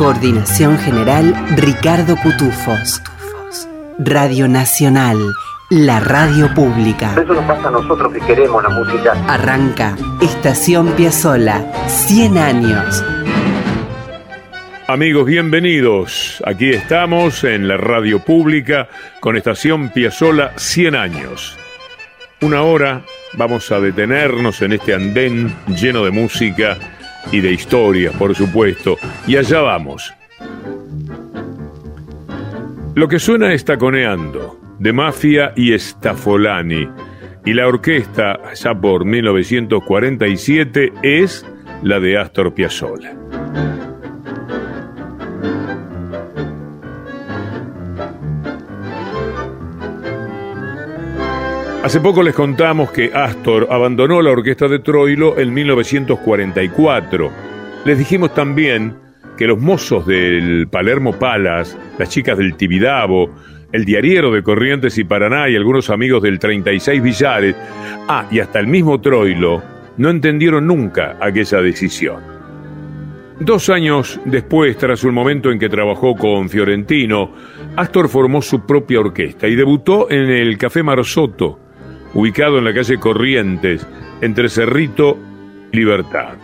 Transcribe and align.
Coordinación 0.00 0.78
General 0.78 1.34
Ricardo 1.58 2.16
Cutufos. 2.16 3.02
Radio 3.98 4.48
Nacional, 4.48 5.18
la 5.68 6.00
radio 6.00 6.54
pública. 6.54 7.12
Eso 7.22 7.34
nos 7.34 7.44
pasa 7.44 7.68
a 7.68 7.70
nosotros 7.70 8.10
que 8.14 8.20
queremos 8.20 8.62
la 8.62 8.70
música. 8.70 9.12
Arranca 9.28 9.94
Estación 10.22 10.92
Piazzola, 10.92 11.70
100 11.86 12.38
años. 12.38 13.04
Amigos, 14.88 15.26
bienvenidos. 15.26 16.42
Aquí 16.46 16.70
estamos 16.70 17.44
en 17.44 17.68
la 17.68 17.76
radio 17.76 18.20
pública 18.20 18.88
con 19.20 19.36
Estación 19.36 19.90
Piazzola 19.90 20.54
100 20.56 20.94
años. 20.94 21.58
Una 22.40 22.62
hora 22.62 23.02
vamos 23.34 23.70
a 23.70 23.80
detenernos 23.80 24.62
en 24.62 24.72
este 24.72 24.94
andén 24.94 25.54
lleno 25.66 26.06
de 26.06 26.10
música 26.10 26.78
y 27.32 27.40
de 27.40 27.52
historia, 27.52 28.12
por 28.12 28.34
supuesto. 28.34 28.96
Y 29.26 29.36
allá 29.36 29.60
vamos. 29.60 30.12
Lo 32.94 33.08
que 33.08 33.18
suena 33.18 33.52
es 33.52 33.64
Taconeando, 33.64 34.58
de 34.78 34.92
Mafia 34.92 35.52
y 35.56 35.78
Stafolani. 35.78 36.88
Y 37.44 37.54
la 37.54 37.66
orquesta, 37.66 38.38
ya 38.54 38.74
por 38.74 39.04
1947, 39.04 40.92
es 41.02 41.46
la 41.82 42.00
de 42.00 42.18
Astor 42.18 42.52
Piazzolla. 42.52 43.14
Hace 51.82 51.98
poco 51.98 52.22
les 52.22 52.34
contamos 52.34 52.92
que 52.92 53.10
Astor 53.14 53.68
abandonó 53.70 54.20
la 54.20 54.32
orquesta 54.32 54.68
de 54.68 54.80
Troilo 54.80 55.38
en 55.38 55.54
1944. 55.54 57.30
Les 57.86 57.98
dijimos 57.98 58.34
también 58.34 58.96
que 59.38 59.46
los 59.46 59.58
mozos 59.58 60.06
del 60.06 60.68
Palermo 60.68 61.18
Palas, 61.18 61.78
las 61.98 62.10
chicas 62.10 62.36
del 62.36 62.54
Tibidabo, 62.56 63.30
el 63.72 63.86
diariero 63.86 64.30
de 64.30 64.42
Corrientes 64.42 64.98
y 64.98 65.04
Paraná 65.04 65.48
y 65.48 65.56
algunos 65.56 65.88
amigos 65.88 66.22
del 66.22 66.38
36 66.38 67.02
Villares, 67.02 67.56
ah, 68.08 68.26
y 68.30 68.40
hasta 68.40 68.60
el 68.60 68.66
mismo 68.66 69.00
Troilo, 69.00 69.62
no 69.96 70.10
entendieron 70.10 70.66
nunca 70.66 71.16
aquella 71.18 71.62
decisión. 71.62 72.20
Dos 73.40 73.70
años 73.70 74.20
después, 74.26 74.76
tras 74.76 75.02
un 75.02 75.14
momento 75.14 75.50
en 75.50 75.58
que 75.58 75.70
trabajó 75.70 76.14
con 76.14 76.50
Fiorentino, 76.50 77.32
Astor 77.74 78.10
formó 78.10 78.42
su 78.42 78.66
propia 78.66 79.00
orquesta 79.00 79.48
y 79.48 79.56
debutó 79.56 80.10
en 80.10 80.28
el 80.28 80.58
Café 80.58 80.82
Marosoto, 80.82 81.69
ubicado 82.14 82.58
en 82.58 82.64
la 82.64 82.74
calle 82.74 82.98
Corrientes, 82.98 83.86
entre 84.20 84.48
Cerrito 84.48 85.18
y 85.72 85.76
Libertad. 85.76 86.34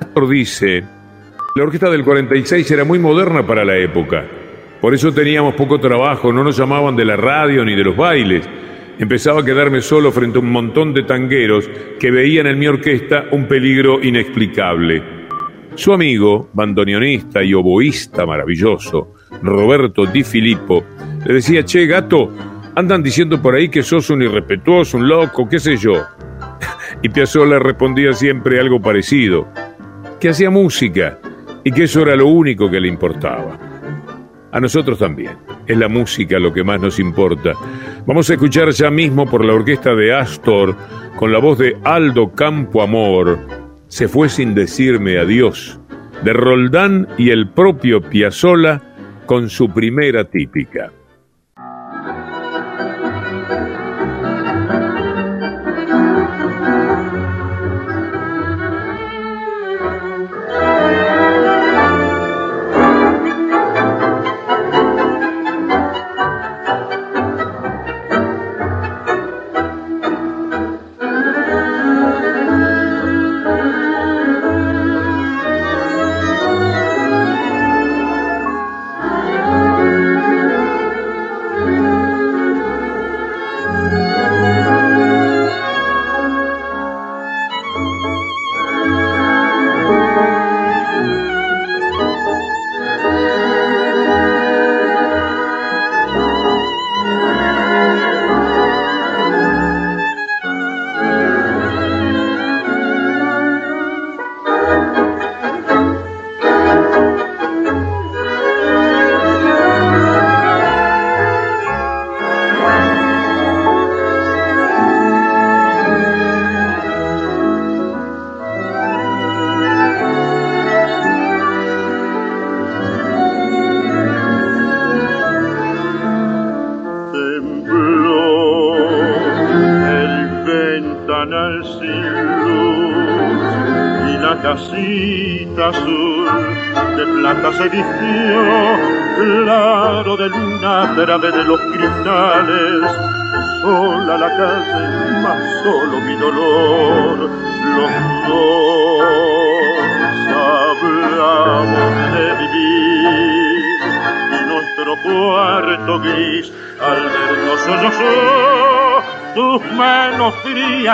Astor 0.00 0.28
dice, 0.28 0.84
la 1.56 1.62
orquesta 1.62 1.90
del 1.90 2.04
46 2.04 2.70
era 2.70 2.84
muy 2.84 2.98
moderna 2.98 3.46
para 3.46 3.64
la 3.64 3.76
época, 3.76 4.24
por 4.84 4.92
eso 4.92 5.14
teníamos 5.14 5.54
poco 5.54 5.80
trabajo, 5.80 6.30
no 6.30 6.44
nos 6.44 6.58
llamaban 6.58 6.94
de 6.94 7.06
la 7.06 7.16
radio 7.16 7.64
ni 7.64 7.74
de 7.74 7.84
los 7.84 7.96
bailes. 7.96 8.46
Empezaba 8.98 9.40
a 9.40 9.44
quedarme 9.44 9.80
solo 9.80 10.12
frente 10.12 10.36
a 10.36 10.42
un 10.42 10.52
montón 10.52 10.92
de 10.92 11.04
tangueros 11.04 11.70
que 11.98 12.10
veían 12.10 12.46
en 12.48 12.58
mi 12.58 12.66
orquesta 12.66 13.24
un 13.32 13.48
peligro 13.48 14.02
inexplicable. 14.02 15.02
Su 15.74 15.94
amigo, 15.94 16.50
bandoneonista 16.52 17.42
y 17.42 17.54
oboísta 17.54 18.26
maravilloso, 18.26 19.14
Roberto 19.42 20.04
Di 20.04 20.22
Filippo, 20.22 20.84
le 21.24 21.32
decía, 21.32 21.64
che, 21.64 21.86
gato, 21.86 22.30
andan 22.76 23.02
diciendo 23.02 23.40
por 23.40 23.54
ahí 23.54 23.68
que 23.68 23.82
sos 23.82 24.10
un 24.10 24.22
irrespetuoso, 24.22 24.98
un 24.98 25.08
loco, 25.08 25.48
qué 25.48 25.58
sé 25.58 25.76
yo. 25.76 26.04
Y 27.02 27.08
Piazzolla 27.08 27.58
respondía 27.58 28.12
siempre 28.12 28.60
algo 28.60 28.80
parecido, 28.80 29.48
que 30.20 30.30
hacía 30.30 30.50
música 30.50 31.18
y 31.62 31.72
que 31.72 31.84
eso 31.84 32.02
era 32.02 32.16
lo 32.16 32.26
único 32.26 32.70
que 32.70 32.80
le 32.80 32.88
importaba. 32.88 33.58
A 34.52 34.60
nosotros 34.60 34.98
también. 34.98 35.36
Es 35.66 35.78
la 35.78 35.88
música 35.88 36.38
lo 36.38 36.52
que 36.52 36.62
más 36.62 36.80
nos 36.80 37.00
importa. 37.00 37.52
Vamos 38.06 38.28
a 38.28 38.34
escuchar 38.34 38.70
ya 38.70 38.90
mismo 38.90 39.26
por 39.28 39.44
la 39.44 39.54
orquesta 39.54 39.94
de 39.94 40.14
Astor, 40.14 40.76
con 41.16 41.32
la 41.32 41.38
voz 41.38 41.58
de 41.58 41.76
Aldo 41.84 42.32
Campo 42.32 42.82
Amor, 42.82 43.38
Se 43.88 44.08
fue 44.08 44.28
sin 44.28 44.54
decirme 44.54 45.18
adiós, 45.18 45.78
de 46.22 46.32
Roldán 46.32 47.06
y 47.16 47.30
el 47.30 47.48
propio 47.48 48.00
Piazzolla 48.00 48.80
con 49.26 49.48
su 49.48 49.72
primera 49.72 50.24
típica. 50.24 50.90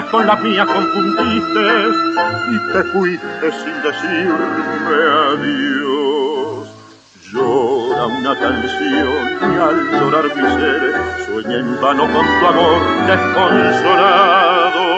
Con 0.06 0.26
las 0.26 0.40
mías 0.42 0.66
confundiste 0.66 1.88
y 2.50 2.58
te 2.72 2.84
fuiste 2.92 3.52
sin 3.62 3.82
decirme 3.82 4.96
adiós 5.28 6.68
llora 7.32 8.06
una 8.06 8.34
canción 8.38 9.38
y 9.40 9.56
al 9.56 9.78
llorar 9.92 10.24
mi 10.24 10.42
ser 10.58 10.82
sueña 11.26 11.56
en 11.58 11.80
vano 11.80 12.04
con 12.12 12.26
tu 12.26 12.46
amor 12.46 12.80
desconsolado. 13.06 14.90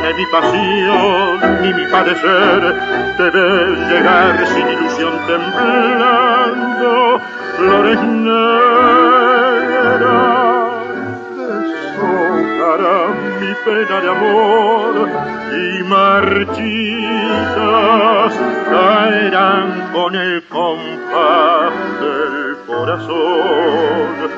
Explicarme 0.00 0.14
mi 0.14 0.26
pasión 0.26 1.40
ni 1.62 1.72
mi 1.74 1.86
padecer. 1.86 2.60
Debes 3.18 3.78
llegar 3.88 4.46
sin 4.46 4.68
ilusión 4.68 5.12
temblando, 5.26 7.20
flores 7.56 8.02
negras 8.02 8.50
deshojarán 11.36 13.09
mi 13.40 13.54
pena 13.64 14.00
de 14.00 14.10
amor 14.10 15.08
y 15.52 15.82
marchitas 15.84 16.60
caerán 18.68 19.90
con 19.92 20.14
el 20.14 20.44
compás 20.48 21.72
del 22.00 22.56
corazón. 22.66 24.30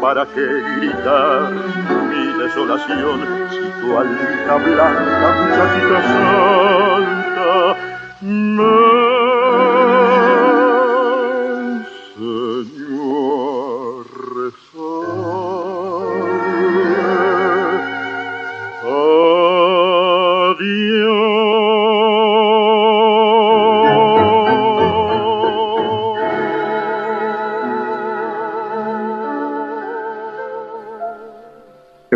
¿Para 0.00 0.26
qué 0.26 0.46
gritar 0.76 1.50
mi 2.10 2.24
desolación 2.42 3.16
si 3.50 3.64
tu 3.80 3.98
alta 3.98 4.54
blanca 4.56 5.28
muchachita 5.40 5.98
santa 6.12 7.50
me 8.20 9.05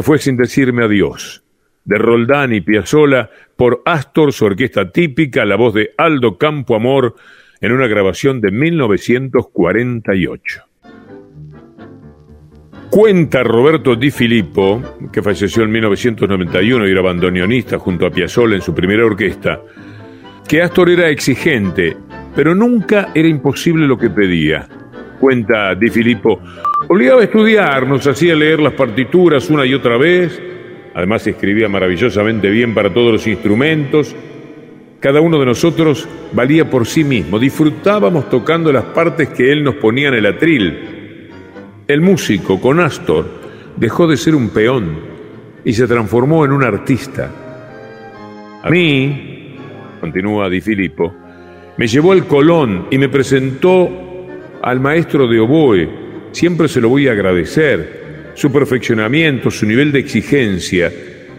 fue 0.03 0.19
sin 0.19 0.37
decirme 0.37 0.85
adiós, 0.85 1.43
de 1.85 1.99
Roldán 1.99 2.53
y 2.53 2.61
Piazzolla 2.61 3.31
por 3.57 3.83
Astor, 3.85 4.33
su 4.33 4.45
orquesta 4.45 4.91
típica, 4.91 5.45
la 5.45 5.57
voz 5.57 5.75
de 5.75 5.93
Aldo 5.99 6.39
Campo 6.39 6.75
Amor, 6.75 7.15
en 7.61 7.73
una 7.73 7.87
grabación 7.87 8.41
de 8.41 8.51
1948. 8.51 10.65
Cuenta 12.91 13.45
Roberto 13.45 13.95
Di 13.95 14.11
Filippo, 14.11 14.83
que 15.13 15.23
falleció 15.23 15.63
en 15.63 15.71
1991 15.71 16.89
y 16.89 16.91
era 16.91 17.03
bandoneonista 17.03 17.79
junto 17.79 18.07
a 18.07 18.11
Piazzolla 18.11 18.57
en 18.57 18.63
su 18.63 18.75
primera 18.75 19.05
orquesta, 19.05 19.61
que 20.49 20.63
Astor 20.63 20.91
era 20.91 21.09
exigente, 21.09 21.97
pero 22.35 22.55
nunca 22.55 23.13
era 23.15 23.29
imposible 23.29 23.87
lo 23.87 23.97
que 23.97 24.11
pedía. 24.11 24.69
Cuenta 25.21 25.75
Di 25.75 25.91
Filippo, 25.91 26.41
Obligaba 26.89 27.21
a 27.21 27.25
estudiar, 27.25 27.87
nos 27.87 28.05
hacía 28.07 28.35
leer 28.35 28.59
las 28.59 28.73
partituras 28.73 29.49
una 29.51 29.65
y 29.67 29.75
otra 29.75 29.97
vez, 29.97 30.43
además 30.93 31.25
escribía 31.25 31.69
maravillosamente 31.69 32.51
bien 32.51 32.75
para 32.75 32.93
todos 32.93 33.13
los 33.13 33.27
instrumentos. 33.29 34.17
Cada 34.99 35.21
uno 35.21 35.39
de 35.39 35.47
nosotros 35.47 36.09
valía 36.33 36.69
por 36.69 36.87
sí 36.87 37.05
mismo, 37.05 37.39
disfrutábamos 37.39 38.29
tocando 38.29 38.73
las 38.73 38.87
partes 38.87 39.29
que 39.29 39.53
él 39.53 39.63
nos 39.63 39.77
ponía 39.77 40.09
en 40.09 40.15
el 40.15 40.27
atril. 40.27 41.29
El 41.87 42.01
músico, 42.01 42.61
con 42.61 42.81
Astor, 42.81 43.25
dejó 43.77 44.09
de 44.09 44.17
ser 44.17 44.35
un 44.35 44.49
peón 44.49 44.99
y 45.65 45.73
se 45.75 45.87
transformó 45.87 46.45
en 46.45 46.53
un 46.53 46.65
artista. 46.65 47.31
A 48.65 48.69
mí, 48.69 49.55
continúa 50.01 50.49
Di 50.49 50.61
Filippo, 50.61 51.15
me 51.77 51.87
llevó 51.87 52.11
al 52.13 52.27
Colón 52.27 52.87
y 52.91 52.99
me 52.99 53.09
presentó 53.09 54.10
al 54.63 54.81
maestro 54.81 55.27
de 55.27 55.41
oboe, 55.41 55.89
siempre 56.33 56.69
se 56.69 56.81
lo 56.81 56.89
voy 56.89 57.09
a 57.09 57.13
agradecer. 57.13 58.33
Su 58.35 58.53
perfeccionamiento, 58.53 59.51
su 59.51 59.67
nivel 59.67 59.93
de 59.93 60.01
exigencia, 60.01 60.93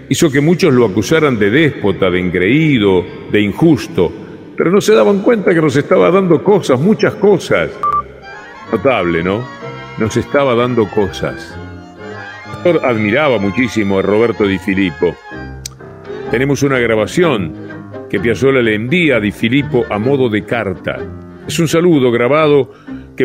hizo 0.10 0.32
que 0.32 0.42
muchos 0.42 0.74
lo 0.74 0.86
acusaran 0.86 1.40
de 1.40 1.50
déspota, 1.50 2.10
de 2.10 2.20
engreído, 2.20 3.06
de 3.32 3.42
injusto, 3.42 4.12
pero 4.58 4.72
no 4.72 4.82
se 4.82 4.94
daban 4.94 5.22
cuenta 5.22 5.54
que 5.54 5.62
nos 5.62 5.76
estaba 5.76 6.12
dando 6.12 6.44
cosas, 6.44 6.80
muchas 6.80 7.16
cosas. 7.16 7.72
Notable, 8.72 9.24
¿no? 9.24 9.44
Nos 9.98 10.16
estaba 10.18 10.54
dando 10.54 10.88
cosas. 10.90 11.58
Admiraba 12.84 13.40
muchísimo 13.40 14.00
a 14.00 14.02
Roberto 14.02 14.46
Di 14.46 14.60
Filippo. 14.60 15.16
Tenemos 16.30 16.62
una 16.62 16.78
grabación 16.78 17.54
que 18.10 18.20
Piazzolla 18.20 18.62
le 18.62 18.76
envía 18.76 19.18
a 19.18 19.20
Di 19.20 19.32
Filippo 19.32 19.86
a 19.90 19.98
modo 19.98 20.30
de 20.30 20.44
carta. 20.44 20.98
Es 21.48 21.58
un 21.60 21.68
saludo 21.68 22.12
grabado 22.12 22.72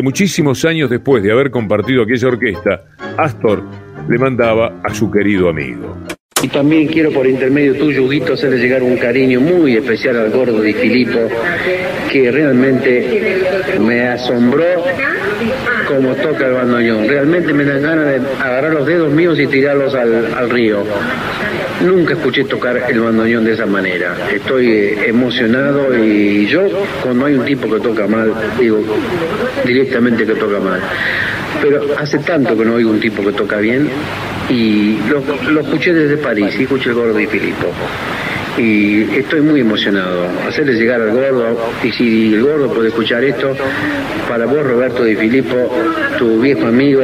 muchísimos 0.01 0.63
años 0.65 0.89
después 0.89 1.23
de 1.23 1.31
haber 1.31 1.51
compartido 1.51 2.03
aquella 2.03 2.27
orquesta, 2.27 2.83
Astor 3.17 3.63
le 4.09 4.17
mandaba 4.17 4.79
a 4.83 4.93
su 4.93 5.09
querido 5.11 5.49
amigo. 5.49 5.97
Y 6.41 6.49
también 6.49 6.87
quiero 6.87 7.11
por 7.11 7.25
intermedio 7.25 7.75
tuyo, 7.75 8.03
Huguito, 8.03 8.33
hacerle 8.33 8.57
llegar 8.59 8.83
un 8.83 8.97
cariño 8.97 9.41
muy 9.41 9.75
especial 9.75 10.17
al 10.17 10.29
gordo 10.29 10.61
de 10.61 10.73
Filipo, 10.73 11.19
que 12.11 12.31
realmente 12.31 13.41
me 13.79 14.07
asombró 14.07 14.63
como 15.87 16.13
toca 16.15 16.45
el 16.45 16.53
bandoneón. 16.53 17.07
Realmente 17.07 17.53
me 17.53 17.63
dan 17.63 17.81
ganas 17.81 18.05
de 18.05 18.15
agarrar 18.39 18.73
los 18.73 18.85
dedos 18.85 19.11
míos 19.11 19.39
y 19.39 19.47
tirarlos 19.47 19.95
al 19.95 20.49
río. 20.49 20.83
Nunca 21.85 22.13
escuché 22.13 22.43
tocar 22.43 22.77
el 22.89 22.99
bandoneón 22.99 23.45
de 23.45 23.53
esa 23.53 23.65
manera. 23.65 24.15
Estoy 24.33 24.67
eh, 24.67 25.09
emocionado 25.09 25.95
y 25.95 26.47
yo, 26.47 26.61
cuando 27.03 27.25
hay 27.25 27.35
un 27.35 27.45
tipo 27.45 27.69
que 27.69 27.79
toca 27.79 28.07
mal, 28.07 28.33
digo 28.59 28.79
directamente 29.65 30.25
que 30.25 30.33
toca 30.33 30.59
mal. 30.59 30.79
Pero 31.61 31.81
hace 31.97 32.17
tanto 32.19 32.57
que 32.57 32.65
no 32.65 32.75
oigo 32.75 32.89
un 32.89 32.99
tipo 32.99 33.23
que 33.23 33.31
toca 33.31 33.57
bien 33.57 33.89
y 34.49 34.97
lo, 35.09 35.61
escuché 35.61 35.93
desde 35.93 36.17
París 36.17 36.55
y 36.59 36.63
escuché 36.63 36.89
el 36.89 36.95
gordo 36.95 37.19
y 37.19 37.27
Filippo 37.27 37.67
y 38.57 39.03
estoy 39.17 39.41
muy 39.41 39.61
emocionado. 39.61 40.27
Hacerle 40.47 40.73
llegar 40.73 41.01
al 41.01 41.11
gordo, 41.11 41.57
y 41.83 41.91
si 41.91 42.33
el 42.33 42.43
gordo 42.43 42.73
puede 42.73 42.89
escuchar 42.89 43.23
esto, 43.23 43.55
para 44.27 44.45
vos 44.45 44.65
Roberto 44.65 45.03
Di 45.03 45.15
Filippo, 45.15 45.71
tu 46.17 46.41
viejo 46.41 46.65
amigo 46.65 47.03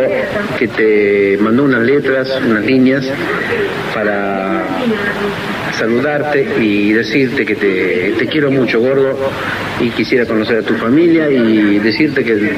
que 0.57 0.67
te 0.67 1.37
mandó 1.39 1.63
unas 1.63 1.83
letras, 1.83 2.39
unas 2.45 2.65
líneas 2.65 3.05
para 3.93 4.62
saludarte 5.77 6.47
y 6.59 6.93
decirte 6.93 7.45
que 7.45 7.55
te, 7.55 8.13
te 8.17 8.27
quiero 8.27 8.51
mucho 8.51 8.79
gordo 8.79 9.17
y 9.79 9.89
quisiera 9.89 10.25
conocer 10.25 10.59
a 10.59 10.61
tu 10.61 10.75
familia 10.75 11.29
y 11.29 11.79
decirte 11.79 12.23
que 12.23 12.51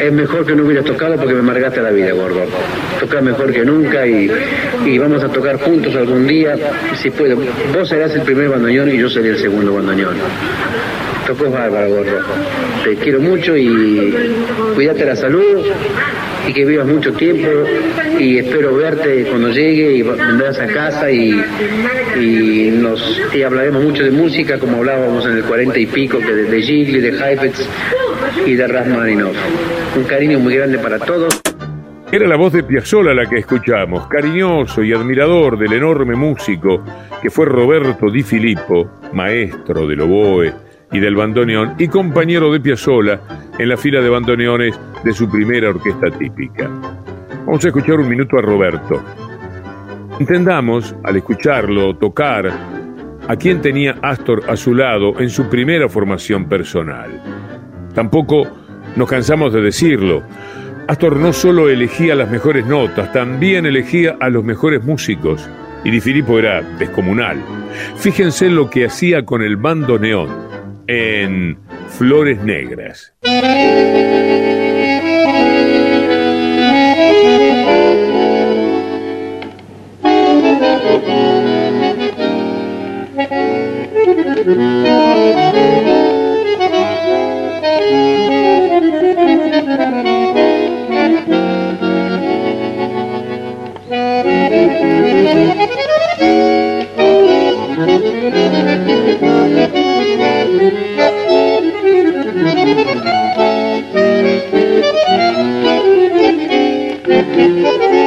es 0.00 0.12
mejor 0.12 0.46
que 0.46 0.54
no 0.54 0.64
hubieras 0.64 0.84
tocado 0.84 1.16
porque 1.16 1.34
me 1.34 1.40
amargaste 1.40 1.80
la 1.80 1.90
vida, 1.90 2.12
gordo. 2.12 2.44
Toca 2.98 3.20
mejor 3.20 3.52
que 3.52 3.64
nunca 3.64 4.06
y, 4.06 4.30
y, 4.86 4.98
vamos 4.98 5.22
a 5.22 5.28
tocar 5.28 5.58
juntos 5.60 5.94
algún 5.94 6.26
día, 6.26 6.56
si 6.94 7.10
puedo. 7.10 7.36
Vos 7.72 7.88
serás 7.88 8.14
el 8.14 8.22
primer 8.22 8.48
bandoneón 8.48 8.90
y 8.90 8.98
yo 8.98 9.08
seré 9.08 9.30
el 9.30 9.38
segundo 9.38 9.74
bandoneón. 9.74 10.16
Tocó 11.26 11.50
bárbaro, 11.50 11.88
gordo. 11.88 12.18
Te 12.84 12.96
quiero 12.96 13.20
mucho 13.20 13.56
y 13.56 14.14
cuídate 14.74 15.04
la 15.04 15.16
salud 15.16 15.64
y 16.46 16.52
que 16.52 16.64
vivas 16.64 16.86
mucho 16.86 17.12
tiempo 17.12 17.48
y 18.18 18.38
espero 18.38 18.74
verte 18.74 19.24
cuando 19.24 19.50
llegue 19.50 19.92
y 19.92 20.02
vendrás 20.02 20.58
a 20.58 20.66
casa 20.66 21.10
y, 21.10 21.40
y 22.16 22.70
nos 22.72 23.20
y 23.34 23.42
hablaremos 23.42 23.84
mucho 23.84 24.02
de 24.02 24.10
música 24.10 24.58
como 24.58 24.78
hablábamos 24.78 25.24
en 25.26 25.36
el 25.36 25.44
40 25.44 25.78
y 25.78 25.86
pico 25.86 26.18
que 26.18 26.32
de, 26.32 26.44
de 26.44 26.62
Gigli, 26.62 27.00
de 27.00 27.10
Heifetz 27.10 27.68
y 28.46 28.54
de 28.54 28.66
Rasmaninov. 28.66 29.34
Un 29.96 30.04
cariño 30.04 30.38
muy 30.38 30.56
grande 30.56 30.78
para 30.78 30.98
todos. 30.98 31.40
Era 32.12 32.26
la 32.26 32.36
voz 32.36 32.52
de 32.52 32.64
Piazzolla 32.64 33.14
la 33.14 33.26
que 33.26 33.38
escuchamos, 33.38 34.08
cariñoso 34.08 34.82
y 34.82 34.92
admirador 34.92 35.56
del 35.56 35.74
enorme 35.74 36.16
músico 36.16 36.82
que 37.22 37.30
fue 37.30 37.46
Roberto 37.46 38.10
Di 38.10 38.22
Filippo, 38.22 38.90
maestro 39.12 39.86
del 39.86 40.00
oboe 40.00 40.69
y 40.92 41.00
del 41.00 41.14
bandoneón 41.14 41.74
y 41.78 41.88
compañero 41.88 42.52
de 42.52 42.60
Piazzolla 42.60 43.20
en 43.58 43.68
la 43.68 43.76
fila 43.76 44.00
de 44.00 44.08
bandoneones 44.08 44.78
de 45.04 45.12
su 45.12 45.30
primera 45.30 45.70
orquesta 45.70 46.10
típica. 46.10 46.68
Vamos 47.46 47.64
a 47.64 47.68
escuchar 47.68 48.00
un 48.00 48.08
minuto 48.08 48.38
a 48.38 48.42
Roberto. 48.42 49.02
Entendamos, 50.18 50.94
al 51.04 51.16
escucharlo 51.16 51.96
tocar, 51.96 52.50
a 53.26 53.36
quien 53.36 53.60
tenía 53.60 53.96
Astor 54.02 54.42
a 54.48 54.56
su 54.56 54.74
lado 54.74 55.18
en 55.20 55.30
su 55.30 55.48
primera 55.48 55.88
formación 55.88 56.48
personal. 56.48 57.22
Tampoco 57.94 58.46
nos 58.96 59.08
cansamos 59.08 59.52
de 59.52 59.62
decirlo. 59.62 60.22
Astor 60.88 61.16
no 61.16 61.32
solo 61.32 61.68
elegía 61.68 62.14
las 62.16 62.30
mejores 62.30 62.66
notas, 62.66 63.12
también 63.12 63.64
elegía 63.64 64.16
a 64.20 64.28
los 64.28 64.44
mejores 64.44 64.84
músicos. 64.84 65.48
Y 65.84 65.90
Di 65.90 66.00
Filippo 66.00 66.38
era 66.38 66.60
descomunal. 66.78 67.38
Fíjense 67.96 68.50
lo 68.50 68.68
que 68.68 68.86
hacía 68.86 69.24
con 69.24 69.42
el 69.42 69.56
bandoneón 69.56 70.49
en 70.92 71.56
Flores 71.88 72.42
Negras. 72.42 73.14
Flores 107.10 108.00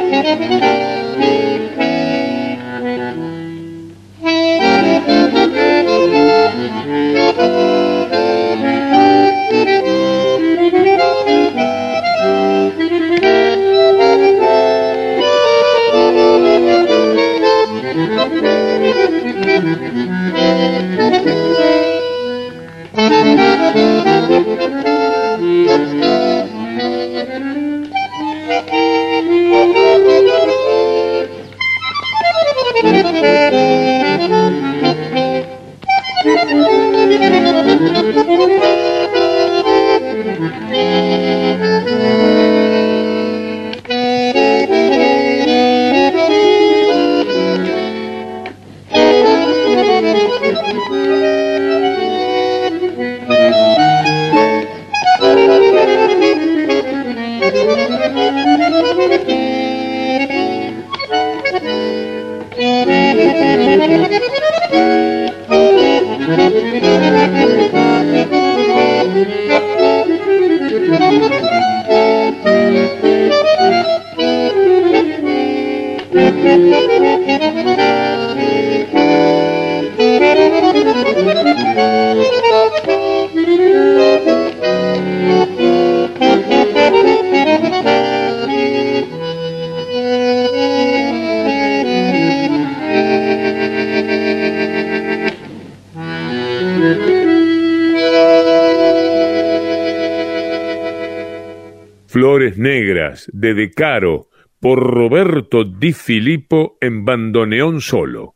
De 103.32 103.54
De 103.54 103.72
Caro 103.72 104.28
por 104.60 104.80
Roberto 104.80 105.64
Di 105.64 105.94
Filippo 105.94 106.78
en 106.80 107.06
bandoneón 107.06 107.82
solo. 107.82 108.36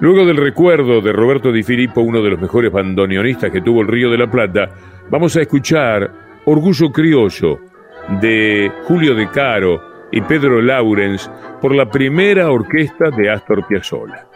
Luego 0.00 0.24
del 0.24 0.36
recuerdo 0.36 1.00
de 1.00 1.12
Roberto 1.12 1.50
Di 1.50 1.62
Filippo, 1.62 2.02
uno 2.02 2.22
de 2.22 2.30
los 2.30 2.40
mejores 2.40 2.70
bandoneonistas 2.70 3.50
que 3.50 3.62
tuvo 3.62 3.80
el 3.80 3.88
Río 3.88 4.10
de 4.10 4.18
la 4.18 4.30
Plata, 4.30 4.70
vamos 5.10 5.36
a 5.36 5.40
escuchar 5.40 6.12
Orgullo 6.44 6.92
Criollo 6.92 7.58
de 8.20 8.70
Julio 8.84 9.14
De 9.14 9.28
Caro 9.30 9.82
y 10.12 10.20
Pedro 10.20 10.62
Laurens 10.62 11.30
por 11.60 11.74
la 11.74 11.90
primera 11.90 12.50
orquesta 12.50 13.10
de 13.10 13.28
Astor 13.28 13.66
Piazzolla. 13.66 14.27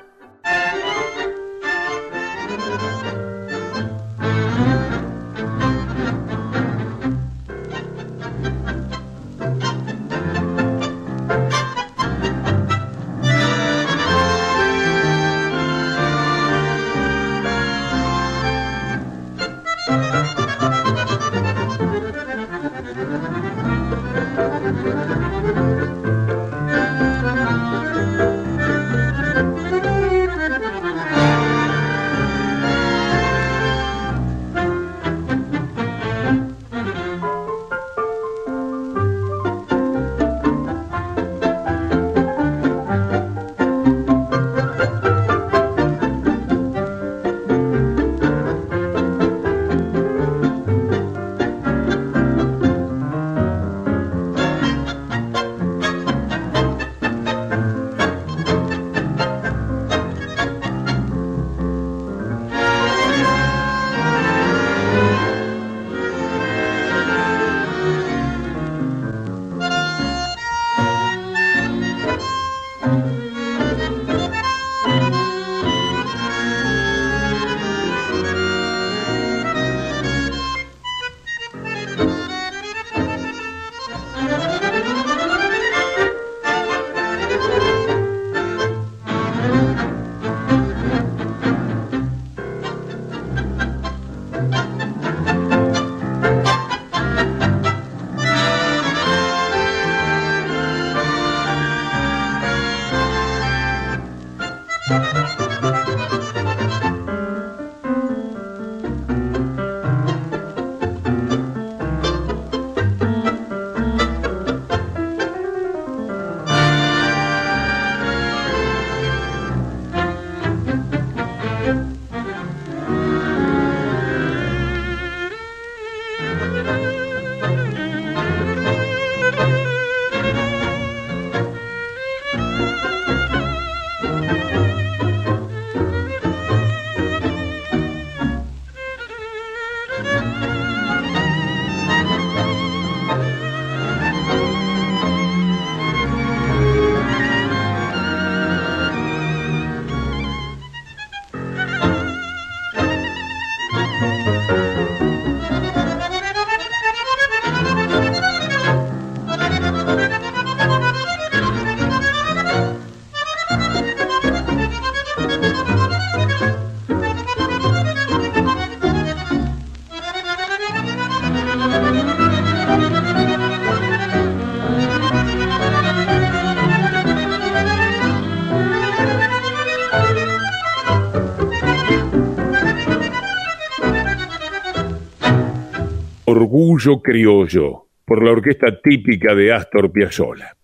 Orgullo 186.32 187.02
Criollo, 187.02 187.88
por 188.06 188.24
la 188.24 188.30
orquesta 188.30 188.80
típica 188.82 189.34
de 189.34 189.52
Astor 189.52 189.92
Piazzolla. 189.92 190.56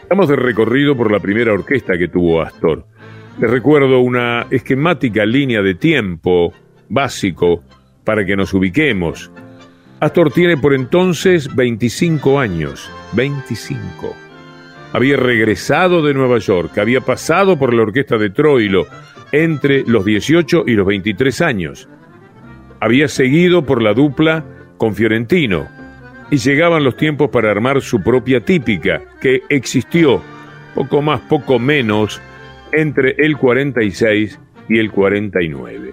Estamos 0.00 0.28
de 0.28 0.36
recorrido 0.36 0.96
por 0.96 1.10
la 1.10 1.18
primera 1.18 1.52
orquesta 1.52 1.98
que 1.98 2.06
tuvo 2.06 2.40
Astor. 2.40 2.86
Les 3.40 3.50
recuerdo 3.50 3.98
una 3.98 4.46
esquemática 4.48 5.26
línea 5.26 5.60
de 5.60 5.74
tiempo 5.74 6.52
básico 6.88 7.64
para 8.04 8.24
que 8.24 8.36
nos 8.36 8.54
ubiquemos. 8.54 9.32
Astor 9.98 10.30
tiene 10.32 10.56
por 10.56 10.72
entonces 10.72 11.52
25 11.52 12.38
años. 12.38 12.88
25. 13.14 14.14
Había 14.92 15.16
regresado 15.16 16.00
de 16.00 16.14
Nueva 16.14 16.38
York, 16.38 16.78
había 16.78 17.00
pasado 17.00 17.58
por 17.58 17.74
la 17.74 17.82
orquesta 17.82 18.18
de 18.18 18.30
Troilo 18.30 18.86
entre 19.32 19.82
los 19.82 20.04
18 20.04 20.62
y 20.68 20.74
los 20.74 20.86
23 20.86 21.40
años. 21.40 21.88
Había 22.78 23.08
seguido 23.08 23.66
por 23.66 23.82
la 23.82 23.94
dupla 23.94 24.44
con 24.80 24.94
Fiorentino 24.94 25.68
y 26.30 26.38
llegaban 26.38 26.84
los 26.84 26.96
tiempos 26.96 27.28
para 27.28 27.50
armar 27.50 27.82
su 27.82 28.02
propia 28.02 28.40
típica, 28.40 29.02
que 29.20 29.42
existió 29.50 30.22
poco 30.74 31.02
más, 31.02 31.20
poco 31.20 31.58
menos 31.58 32.18
entre 32.72 33.14
el 33.18 33.36
46 33.36 34.40
y 34.70 34.78
el 34.78 34.90
49. 34.90 35.92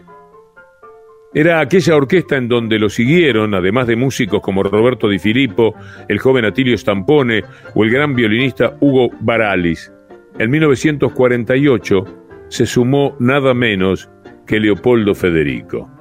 Era 1.33 1.59
aquella 1.59 1.97
orquesta 1.97 2.37
en 2.37 2.47
donde 2.47 2.79
lo 2.79 2.87
siguieron, 2.87 3.53
además 3.53 3.87
de 3.87 3.97
músicos 3.97 4.41
como 4.41 4.63
Roberto 4.63 5.09
Di 5.09 5.19
Filippo, 5.19 5.75
el 6.07 6.19
joven 6.19 6.45
Atilio 6.45 6.77
Stampone 6.77 7.43
o 7.75 7.83
el 7.83 7.91
gran 7.91 8.15
violinista 8.15 8.77
Hugo 8.79 9.09
Baralis. 9.19 9.91
En 10.39 10.49
1948 10.49 12.05
se 12.47 12.65
sumó 12.65 13.17
nada 13.19 13.53
menos 13.53 14.09
que 14.45 14.61
Leopoldo 14.61 15.13
Federico. 15.13 15.96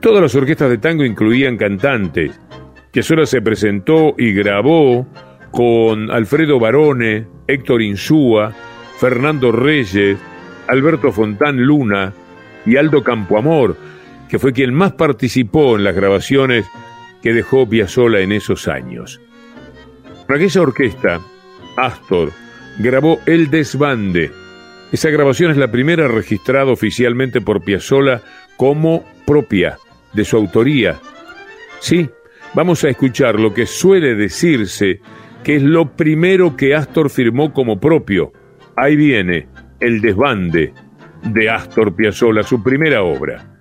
Todas 0.00 0.22
las 0.22 0.34
orquestas 0.34 0.70
de 0.70 0.78
tango 0.78 1.04
incluían 1.04 1.56
cantantes. 1.56 2.38
Piazzolla 2.92 3.26
se 3.26 3.42
presentó 3.42 4.14
y 4.18 4.32
grabó 4.32 5.06
con 5.50 6.10
Alfredo 6.10 6.58
Barone, 6.58 7.26
Héctor 7.46 7.82
Insúa, 7.82 8.52
Fernando 8.98 9.52
Reyes, 9.52 10.18
Alberto 10.66 11.12
Fontán 11.12 11.58
Luna 11.58 12.12
y 12.66 12.76
Aldo 12.76 13.02
Campoamor, 13.04 13.76
que 14.28 14.38
fue 14.38 14.52
quien 14.52 14.74
más 14.74 14.92
participó 14.92 15.76
en 15.76 15.84
las 15.84 15.94
grabaciones 15.94 16.66
que 17.22 17.32
dejó 17.32 17.68
Piazzolla 17.68 18.20
en 18.20 18.32
esos 18.32 18.68
años. 18.68 19.20
Con 20.26 20.36
aquella 20.36 20.60
orquesta, 20.60 21.20
Astor 21.76 22.32
grabó 22.78 23.20
El 23.26 23.50
Desbande. 23.50 24.30
Esa 24.92 25.10
grabación 25.10 25.50
es 25.50 25.56
la 25.56 25.70
primera 25.70 26.08
registrada 26.08 26.70
oficialmente 26.70 27.40
por 27.40 27.62
Piazzolla 27.62 28.22
como 28.56 29.04
propia, 29.26 29.78
de 30.12 30.24
su 30.24 30.36
autoría. 30.36 30.98
Sí, 31.80 32.08
vamos 32.54 32.84
a 32.84 32.88
escuchar 32.88 33.38
lo 33.38 33.52
que 33.52 33.66
suele 33.66 34.14
decirse 34.14 35.00
que 35.44 35.56
es 35.56 35.62
lo 35.62 35.96
primero 35.96 36.56
que 36.56 36.74
Astor 36.74 37.10
firmó 37.10 37.52
como 37.52 37.80
propio. 37.80 38.32
Ahí 38.76 38.96
viene 38.96 39.48
El 39.80 40.00
Desbande 40.00 40.72
de 41.22 41.50
Astor 41.50 41.94
Piazzolla, 41.94 42.42
su 42.42 42.62
primera 42.62 43.02
obra. 43.02 43.57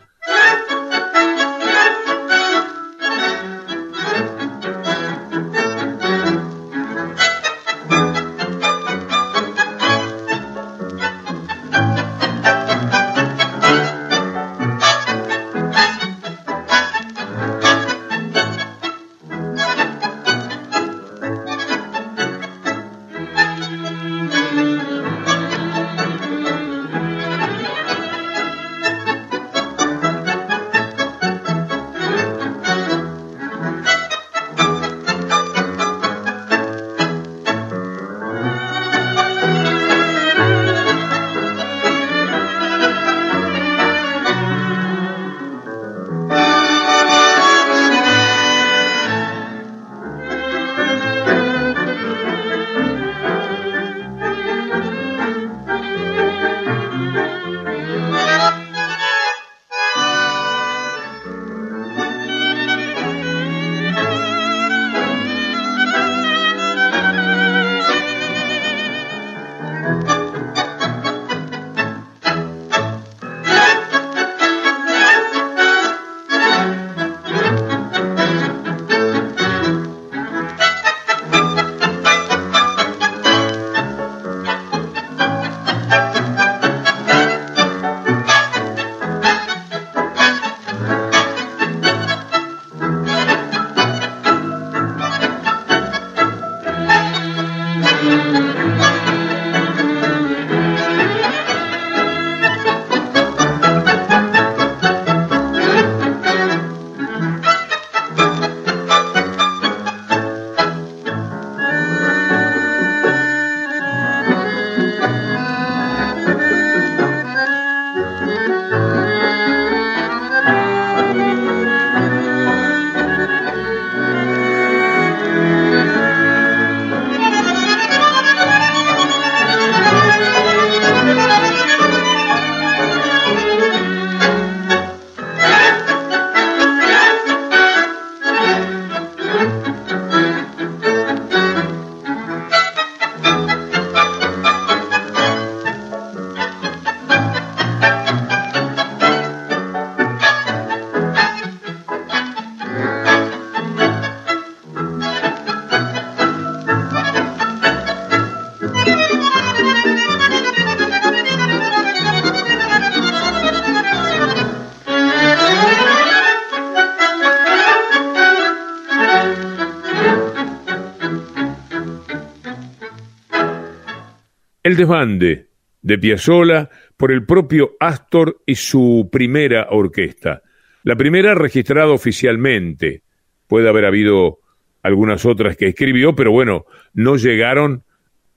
Desbande 174.77 175.48
de 175.81 175.98
Piazzolla 175.98 176.70
por 176.96 177.11
el 177.11 177.25
propio 177.25 177.72
Astor 177.79 178.42
y 178.46 178.55
su 178.55 179.09
primera 179.11 179.68
orquesta. 179.72 180.42
La 180.83 180.96
primera 180.96 181.35
registrada 181.35 181.92
oficialmente. 181.92 183.03
Puede 183.48 183.68
haber 183.68 183.85
habido 183.85 184.40
algunas 184.83 185.25
otras 185.25 185.57
que 185.57 185.68
escribió, 185.68 186.16
pero 186.16 186.31
bueno, 186.31 186.66
no 186.94 187.18
llegaron 187.18 187.83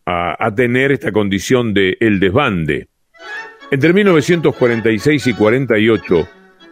a, 0.07 0.37
a 0.45 0.55
tener 0.55 0.91
esta 0.91 1.13
condición 1.13 1.73
de 1.75 1.97
el 2.01 2.19
desbande. 2.19 2.89
Entre 3.71 3.93
1946 3.93 5.27
y 5.29 5.35
48, 5.35 6.29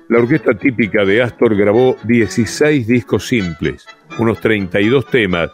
la 0.09 0.18
orquesta 0.18 0.54
típica 0.54 1.04
de 1.04 1.22
Astor 1.22 1.54
grabó 1.54 1.96
16 2.04 2.87
discos 2.87 3.28
simples, 3.28 3.87
unos 4.18 4.40
32 4.40 5.07
temas, 5.07 5.50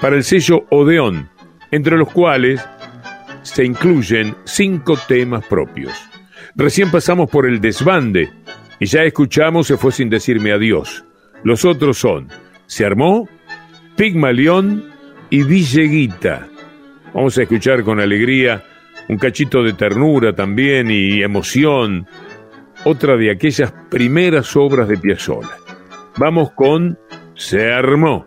para 0.00 0.16
el 0.16 0.24
sello 0.24 0.64
Odeón, 0.70 1.28
entre 1.70 1.96
los 1.96 2.10
cuales 2.10 2.60
se 3.42 3.64
incluyen 3.64 4.36
cinco 4.44 4.98
temas 5.08 5.44
propios. 5.46 5.92
Recién 6.54 6.90
pasamos 6.90 7.30
por 7.30 7.46
el 7.46 7.60
desbande 7.60 8.30
y 8.78 8.86
ya 8.86 9.02
escuchamos 9.04 9.66
Se 9.66 9.76
fue 9.76 9.92
sin 9.92 10.10
decirme 10.10 10.52
adiós. 10.52 11.04
Los 11.44 11.64
otros 11.64 11.98
son 11.98 12.28
Se 12.66 12.84
armó, 12.84 13.28
Pigmalión 13.96 14.84
y 15.30 15.42
Villeguita. 15.42 16.48
Vamos 17.14 17.36
a 17.38 17.42
escuchar 17.42 17.82
con 17.82 18.00
alegría 18.00 18.64
un 19.08 19.18
cachito 19.18 19.62
de 19.62 19.72
ternura 19.72 20.34
también 20.34 20.90
y 20.90 21.22
emoción 21.22 22.06
otra 22.84 23.16
de 23.16 23.30
aquellas 23.30 23.72
primeras 23.90 24.56
obras 24.56 24.88
de 24.88 24.96
Piazzolla. 24.96 25.56
Vamos 26.16 26.52
con 26.52 26.98
Se 27.34 27.72
armó. 27.72 28.26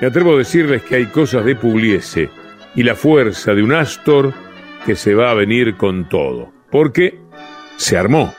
Me 0.00 0.06
atrevo 0.06 0.34
a 0.34 0.38
decirles 0.38 0.82
que 0.82 0.96
hay 0.96 1.06
cosas 1.06 1.44
de 1.44 1.54
Pugliese 1.56 2.30
y 2.74 2.82
la 2.82 2.94
fuerza 2.94 3.54
de 3.54 3.62
un 3.62 3.72
Astor 3.72 4.32
que 4.86 4.96
se 4.96 5.14
va 5.14 5.30
a 5.30 5.34
venir 5.34 5.76
con 5.76 6.08
todo, 6.08 6.52
porque 6.70 7.18
se 7.76 7.96
armó. 7.96 8.32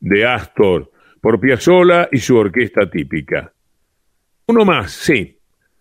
De 0.00 0.24
Astor 0.26 0.90
por 1.20 1.38
Piazzolla 1.38 2.08
y 2.10 2.18
su 2.20 2.36
orquesta 2.36 2.88
típica. 2.88 3.52
Uno 4.46 4.64
más, 4.64 4.92
sí, 4.92 5.38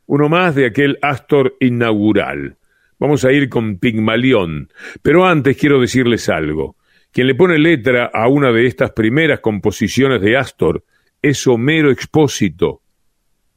uno 0.08 0.28
más 0.28 0.56
de 0.56 0.66
aquel 0.66 1.00
Astor 1.02 1.56
inaugural. 1.62 2.58
Vamos 3.00 3.24
a 3.24 3.32
ir 3.32 3.48
con 3.48 3.78
Pigmalión, 3.78 4.70
pero 5.02 5.26
antes 5.26 5.56
quiero 5.56 5.80
decirles 5.80 6.28
algo. 6.28 6.76
Quien 7.14 7.28
le 7.28 7.36
pone 7.36 7.58
letra 7.58 8.12
a 8.14 8.28
una 8.28 8.52
de 8.52 8.66
estas 8.66 8.92
primeras 8.92 9.40
composiciones 9.40 10.22
de 10.22 10.36
Astor 10.36 10.84
es 11.22 11.48
Homero 11.48 11.92
Expósito. 11.92 12.82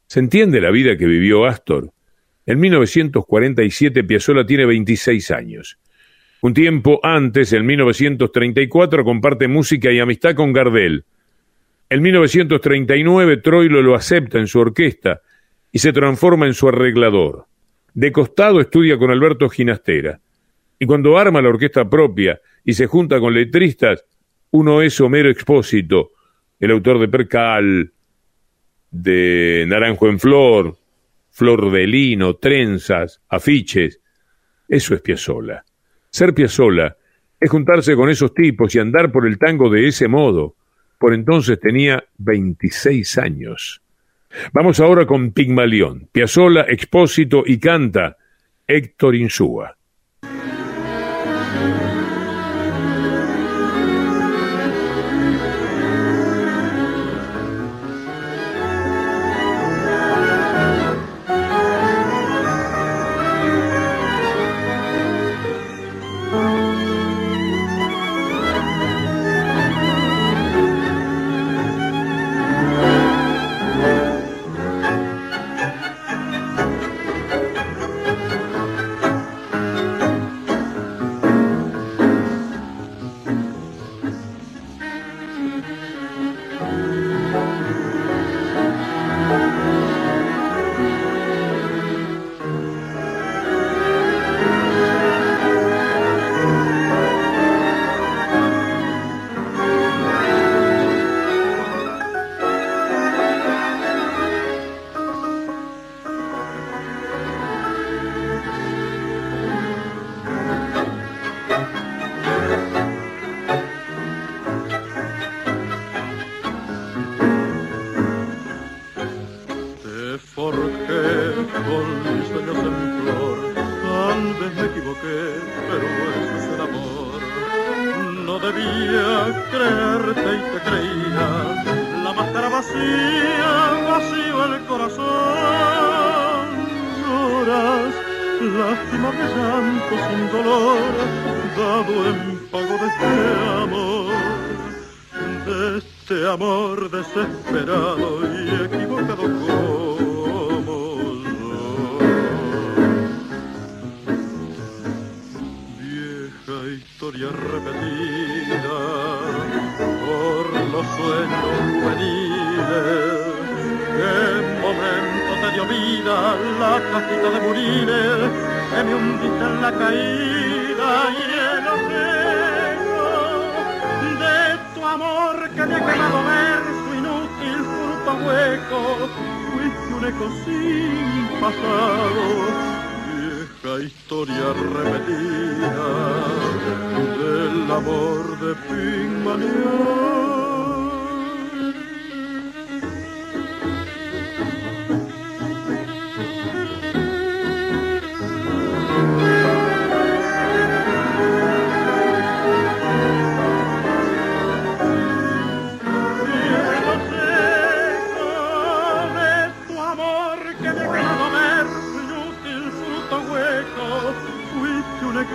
¿Se 0.07 0.21
entiende 0.21 0.61
la 0.61 0.71
vida 0.71 0.97
que 0.97 1.07
vivió 1.07 1.45
Astor? 1.45 1.93
En 2.47 2.61
1947 2.61 4.05
Piazzolla 4.05 4.47
tiene 4.47 4.65
26 4.67 5.31
años. 5.33 5.79
Un 6.43 6.55
tiempo 6.55 7.01
antes, 7.03 7.53
en 7.53 7.67
1934, 7.67 9.05
comparte 9.05 9.47
música 9.47 9.93
y 9.93 9.99
amistad 9.99 10.35
con 10.35 10.55
Gardel. 10.55 11.05
En 11.91 12.01
1939, 12.03 13.37
Troilo 13.39 13.83
lo 13.83 13.95
acepta 13.95 14.39
en 14.39 14.47
su 14.47 14.59
orquesta 14.59 15.21
y 15.71 15.81
se 15.81 15.93
transforma 15.93 16.47
en 16.47 16.55
su 16.55 16.69
arreglador. 16.69 17.47
De 17.93 18.11
costado 18.11 18.61
estudia 18.61 18.97
con 18.97 19.11
Alberto 19.11 19.51
Ginastera. 19.51 20.21
Y 20.79 20.87
cuando 20.87 21.19
arma 21.19 21.43
la 21.43 21.51
orquesta 21.51 21.89
propia 21.91 22.41
y 22.65 22.73
se 22.73 22.87
junta 22.87 23.21
con 23.21 23.35
letristas, 23.35 24.05
uno 24.51 24.81
es 24.81 24.99
Homero 25.01 25.29
Expósito, 25.29 26.13
el 26.59 26.71
autor 26.71 27.01
de 27.01 27.09
Percal, 27.09 27.93
de 28.91 29.67
Naranjo 29.69 30.09
en 30.09 30.19
Flor, 30.19 30.77
Flor 31.31 31.71
de 31.71 31.87
Lino, 31.87 32.37
Trenzas, 32.37 33.21
Afiches. 33.29 34.01
Eso 34.69 34.95
es 34.95 35.03
Piazzolla. 35.03 35.65
Ser 36.11 36.35
Piazzolla 36.35 36.97
es 37.39 37.51
juntarse 37.51 37.95
con 37.95 38.11
esos 38.11 38.35
tipos 38.35 38.75
y 38.75 38.79
andar 38.79 39.13
por 39.13 39.27
el 39.27 39.39
tango 39.39 39.71
de 39.71 39.87
ese 39.89 40.09
modo. 40.09 40.57
Por 40.99 41.15
entonces 41.15 41.59
tenía 41.59 42.05
26 42.19 43.19
años. 43.19 43.81
Vamos 44.53 44.81
ahora 44.81 45.07
con 45.07 45.33
Pigmalión, 45.33 46.09
Piazzolla, 46.13 46.63
Expósito 46.69 47.43
y 47.47 47.59
canta 47.59 48.17
Héctor 48.67 49.17
Insúa. 49.17 49.77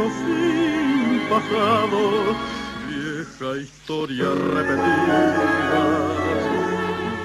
Sin 0.04 1.22
pasado, 1.30 2.36
vieja 2.90 3.58
historia 3.62 4.28
repetida 4.54 5.20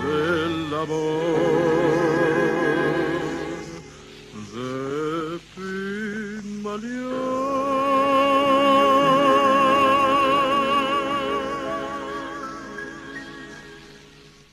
del 0.06 0.74
amor 0.74 1.70
de 4.54 4.70
Pigmalión. 5.56 7.10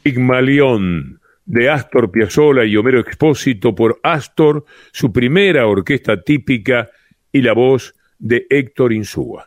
Pigmalión 0.02 1.22
de 1.46 1.70
Astor 1.70 2.12
Piazzolla 2.12 2.66
y 2.66 2.76
Homero 2.78 3.00
Expósito 3.00 3.76
por 3.76 4.00
Astor, 4.02 4.66
su 4.92 5.14
primera 5.14 5.68
orquesta 5.68 6.20
típica 6.22 6.90
y 7.32 7.42
la 7.42 7.54
voz 7.54 7.94
de 8.20 8.46
Héctor 8.50 8.94
Insúa. 8.94 9.46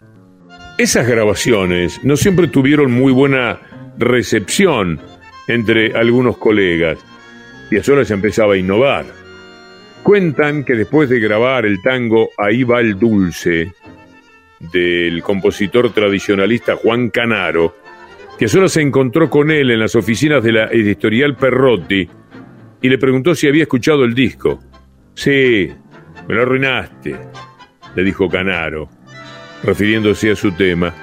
Esas 0.78 1.06
grabaciones 1.06 2.02
no 2.04 2.16
siempre 2.16 2.48
tuvieron 2.48 2.90
muy 2.90 3.12
buena 3.12 3.60
recepción 3.98 5.00
entre 5.46 5.92
algunos 5.94 6.38
colegas. 6.38 6.98
Piazzolla 7.68 8.04
se 8.04 8.14
empezaba 8.14 8.54
a 8.54 8.56
innovar. 8.56 9.04
Cuentan 10.02 10.64
que 10.64 10.74
después 10.74 11.10
de 11.10 11.20
grabar 11.20 11.66
el 11.66 11.82
tango 11.82 12.30
Ahí 12.38 12.64
va 12.64 12.80
el 12.80 12.98
dulce 12.98 13.72
del 14.72 15.22
compositor 15.22 15.92
tradicionalista 15.92 16.76
Juan 16.76 17.10
Canaro, 17.10 17.76
Piazzolla 18.38 18.68
se 18.68 18.80
encontró 18.80 19.28
con 19.28 19.50
él 19.50 19.70
en 19.70 19.80
las 19.80 19.94
oficinas 19.94 20.42
de 20.42 20.52
la 20.52 20.64
editorial 20.68 21.36
Perrotti 21.36 22.08
y 22.80 22.88
le 22.88 22.96
preguntó 22.96 23.34
si 23.34 23.46
había 23.46 23.64
escuchado 23.64 24.04
el 24.04 24.14
disco. 24.14 24.60
Sí, 25.14 25.70
me 26.26 26.34
lo 26.34 26.42
arruinaste 26.42 27.18
le 27.94 28.04
dijo 28.04 28.28
Canaro, 28.28 28.88
refiriéndose 29.62 30.32
a 30.32 30.36
su 30.36 30.52
tema. 30.52 30.94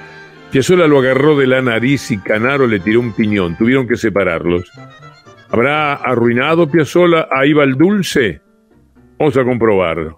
Piazzolla 0.50 0.86
lo 0.86 0.98
agarró 0.98 1.36
de 1.36 1.46
la 1.46 1.60
nariz 1.60 2.10
y 2.10 2.18
Canaro 2.18 2.66
le 2.66 2.80
tiró 2.80 3.00
un 3.00 3.12
piñón. 3.12 3.56
Tuvieron 3.56 3.86
que 3.86 3.96
separarlos. 3.96 4.70
¿Habrá 5.50 5.94
arruinado 5.94 6.70
Piazzolla 6.70 7.28
a 7.30 7.46
Iba 7.46 7.64
el 7.64 7.76
Dulce? 7.76 8.40
Vamos 9.18 9.36
a 9.36 9.44
comprobarlo. 9.44 10.16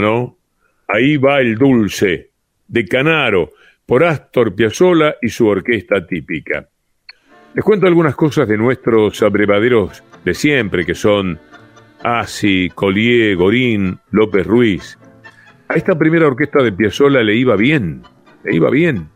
¿No? 0.00 0.38
Ahí 0.88 1.16
va 1.16 1.40
el 1.40 1.56
dulce, 1.56 2.30
de 2.68 2.86
Canaro, 2.86 3.52
por 3.86 4.04
Astor 4.04 4.54
Piazzolla 4.54 5.16
y 5.20 5.28
su 5.28 5.46
orquesta 5.46 6.06
típica. 6.06 6.68
Les 7.54 7.64
cuento 7.64 7.86
algunas 7.86 8.14
cosas 8.14 8.48
de 8.48 8.56
nuestros 8.56 9.22
abrevaderos 9.22 10.02
de 10.24 10.34
siempre, 10.34 10.86
que 10.86 10.94
son 10.94 11.38
Asi, 12.02 12.70
Collier, 12.74 13.36
Gorín, 13.36 13.98
López 14.10 14.46
Ruiz. 14.46 14.98
A 15.68 15.74
esta 15.74 15.98
primera 15.98 16.26
orquesta 16.26 16.62
de 16.62 16.72
Piazzolla 16.72 17.22
le 17.22 17.34
iba 17.36 17.56
bien, 17.56 18.02
le 18.44 18.56
iba 18.56 18.70
bien. 18.70 19.08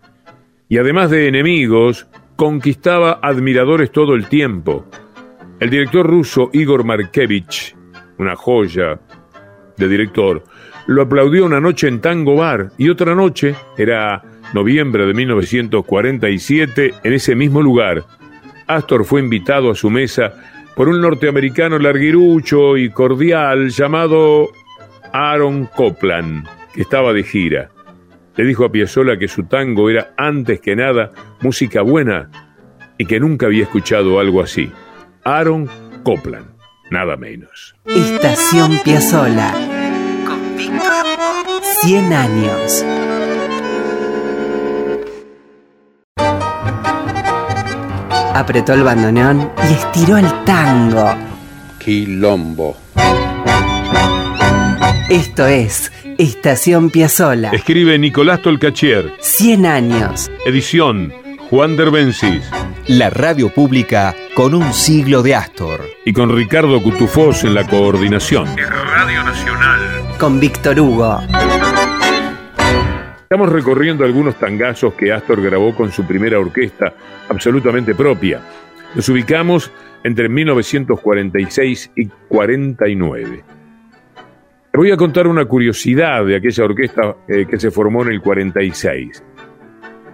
Y 0.68 0.78
además 0.78 1.10
de 1.10 1.28
enemigos, 1.28 2.06
conquistaba 2.36 3.20
admiradores 3.22 3.90
todo 3.90 4.14
el 4.14 4.28
tiempo. 4.28 4.86
El 5.58 5.70
director 5.70 6.06
ruso 6.06 6.50
Igor 6.52 6.84
Markevich, 6.84 7.74
una 8.18 8.36
joya 8.36 9.00
de 9.76 9.88
director, 9.88 10.44
lo 10.86 11.02
aplaudió 11.02 11.44
una 11.44 11.60
noche 11.60 11.88
en 11.88 12.00
Tango 12.00 12.36
Bar 12.36 12.70
y 12.78 12.88
otra 12.88 13.14
noche, 13.14 13.54
era 13.76 14.22
noviembre 14.52 15.06
de 15.06 15.14
1947, 15.14 16.94
en 17.02 17.12
ese 17.12 17.34
mismo 17.34 17.60
lugar. 17.62 18.04
Astor 18.66 19.04
fue 19.04 19.20
invitado 19.20 19.70
a 19.70 19.74
su 19.74 19.90
mesa 19.90 20.34
por 20.74 20.88
un 20.88 21.00
norteamericano 21.00 21.78
larguirucho 21.78 22.76
y 22.76 22.90
cordial 22.90 23.70
llamado 23.70 24.48
Aaron 25.12 25.66
Copland, 25.74 26.46
que 26.74 26.82
estaba 26.82 27.12
de 27.12 27.22
gira. 27.22 27.70
Le 28.36 28.44
dijo 28.44 28.64
a 28.64 28.70
Piazzolla 28.70 29.16
que 29.18 29.28
su 29.28 29.44
tango 29.44 29.88
era 29.88 30.12
antes 30.16 30.60
que 30.60 30.76
nada 30.76 31.10
música 31.40 31.80
buena 31.82 32.30
y 32.98 33.06
que 33.06 33.18
nunca 33.18 33.46
había 33.46 33.62
escuchado 33.62 34.20
algo 34.20 34.42
así. 34.42 34.70
Aaron 35.24 35.68
Copland, 36.02 36.46
nada 36.90 37.16
menos. 37.16 37.74
Estación 37.86 38.78
Piazzolla. 38.84 39.75
Con 41.86 41.92
Víctor 41.92 42.02
100 42.02 42.12
años. 42.12 42.84
Apretó 48.34 48.72
el 48.74 48.82
bandoneón 48.82 49.52
y 49.70 49.74
estiró 49.74 50.16
el 50.16 50.26
tango. 50.44 51.14
Quilombo. 51.78 52.76
Esto 55.08 55.46
es 55.46 55.92
Estación 56.18 56.90
Piazzolla. 56.90 57.50
Escribe 57.50 57.96
Nicolás 57.98 58.42
Tolcachier. 58.42 59.12
100 59.20 59.66
años. 59.66 60.28
Edición 60.44 61.12
Juan 61.50 61.76
Derbencis. 61.76 62.42
La 62.88 63.10
radio 63.10 63.48
pública 63.54 64.14
con 64.34 64.54
un 64.54 64.72
siglo 64.72 65.22
de 65.22 65.36
Astor. 65.36 65.82
Y 66.04 66.12
con 66.12 66.34
Ricardo 66.34 66.82
Cutufós 66.82 67.44
en 67.44 67.54
la 67.54 67.64
coordinación. 67.64 68.48
Radio 68.56 69.22
Nacional. 69.22 70.16
Con 70.18 70.40
Víctor 70.40 70.80
Hugo. 70.80 71.20
Estamos 73.36 73.52
recorriendo 73.52 74.02
algunos 74.02 74.36
tangazos 74.36 74.94
que 74.94 75.12
Astor 75.12 75.42
grabó 75.42 75.74
con 75.74 75.92
su 75.92 76.06
primera 76.06 76.38
orquesta, 76.38 76.94
absolutamente 77.28 77.94
propia. 77.94 78.40
Los 78.94 79.10
ubicamos 79.10 79.70
entre 80.02 80.30
1946 80.30 81.92
y 81.96 82.06
49. 82.06 83.44
voy 84.72 84.90
a 84.90 84.96
contar 84.96 85.26
una 85.26 85.44
curiosidad 85.44 86.24
de 86.24 86.36
aquella 86.36 86.64
orquesta 86.64 87.16
eh, 87.28 87.44
que 87.44 87.60
se 87.60 87.70
formó 87.70 88.04
en 88.04 88.12
el 88.12 88.22
46. 88.22 89.22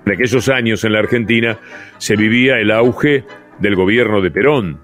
En 0.04 0.12
aquellos 0.14 0.48
años 0.48 0.82
en 0.82 0.92
la 0.92 0.98
Argentina 0.98 1.56
se 1.98 2.16
vivía 2.16 2.58
el 2.58 2.72
auge 2.72 3.22
del 3.60 3.76
gobierno 3.76 4.20
de 4.20 4.32
Perón, 4.32 4.80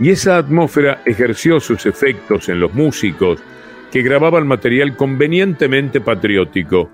y 0.00 0.10
esa 0.10 0.38
atmósfera 0.38 1.02
ejerció 1.06 1.60
sus 1.60 1.86
efectos 1.86 2.48
en 2.48 2.58
los 2.58 2.74
músicos 2.74 3.40
que 3.92 4.02
grababan 4.02 4.48
material 4.48 4.96
convenientemente 4.96 6.00
patriótico 6.00 6.90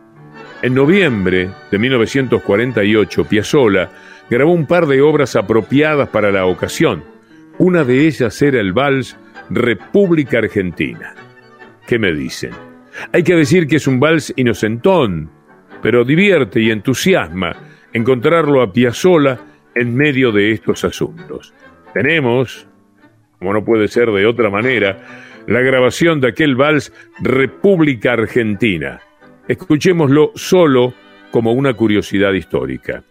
en 0.62 0.74
noviembre 0.74 1.50
de 1.72 1.78
1948, 1.78 3.24
Piazzolla 3.24 3.90
grabó 4.30 4.52
un 4.52 4.66
par 4.66 4.86
de 4.86 5.02
obras 5.02 5.34
apropiadas 5.34 6.08
para 6.08 6.30
la 6.30 6.46
ocasión. 6.46 7.02
Una 7.58 7.82
de 7.82 8.06
ellas 8.06 8.40
era 8.40 8.60
el 8.60 8.72
vals 8.72 9.16
República 9.50 10.38
Argentina. 10.38 11.14
¿Qué 11.86 11.98
me 11.98 12.12
dicen? 12.12 12.52
Hay 13.12 13.24
que 13.24 13.34
decir 13.34 13.66
que 13.66 13.76
es 13.76 13.88
un 13.88 13.98
vals 13.98 14.32
inocentón, 14.36 15.30
pero 15.82 16.04
divierte 16.04 16.60
y 16.60 16.70
entusiasma 16.70 17.56
encontrarlo 17.92 18.62
a 18.62 18.72
Piazzolla 18.72 19.40
en 19.74 19.96
medio 19.96 20.30
de 20.30 20.52
estos 20.52 20.84
asuntos. 20.84 21.52
Tenemos, 21.92 22.68
como 23.40 23.52
no 23.52 23.64
puede 23.64 23.88
ser 23.88 24.10
de 24.12 24.26
otra 24.26 24.48
manera, 24.48 24.98
la 25.48 25.60
grabación 25.60 26.20
de 26.20 26.28
aquel 26.28 26.54
vals 26.54 26.92
República 27.20 28.12
Argentina 28.12 29.00
Escuchémoslo 29.48 30.30
solo 30.36 30.94
como 31.32 31.52
una 31.52 31.74
curiosidad 31.74 32.32
histórica. 32.32 33.02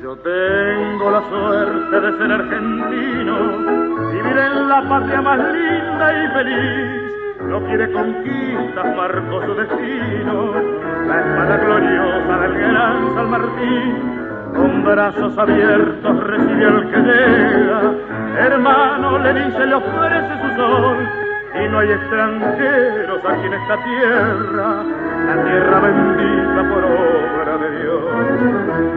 Yo 0.00 0.16
tengo 0.18 1.10
la 1.10 1.28
suerte 1.28 2.00
de 2.00 2.18
ser 2.18 2.32
argentino, 2.32 4.12
vivir 4.12 4.38
en 4.38 4.68
la 4.68 4.88
patria 4.88 5.22
más 5.22 5.38
linda 5.38 6.24
y 6.24 6.28
feliz 6.34 6.95
no 7.58 7.66
quiere 7.66 7.90
conquistas, 7.90 8.96
marcó 8.96 9.42
su 9.46 9.54
destino, 9.54 10.52
la 11.06 11.20
espada 11.20 11.56
gloriosa 11.56 12.38
del 12.40 12.54
gran 12.58 13.14
San 13.14 13.30
Martín, 13.30 14.18
con 14.54 14.84
brazos 14.84 15.38
abiertos 15.38 16.24
recibe 16.24 16.66
al 16.66 16.90
que 16.90 16.98
llega, 16.98 17.80
hermano 18.40 19.18
le 19.20 19.34
dice, 19.34 19.66
le 19.66 19.74
ofrece 19.74 20.32
su 20.42 20.56
sol, 20.56 20.96
y 21.54 21.68
no 21.70 21.78
hay 21.78 21.90
extranjeros 21.92 23.24
aquí 23.24 23.46
en 23.46 23.54
esta 23.54 23.84
tierra, 23.84 24.82
la 25.26 25.44
tierra 25.44 25.80
bendita 25.80 26.74
por 26.74 26.84
obra 26.84 27.56
de 27.56 27.70
Dios. 27.80 28.04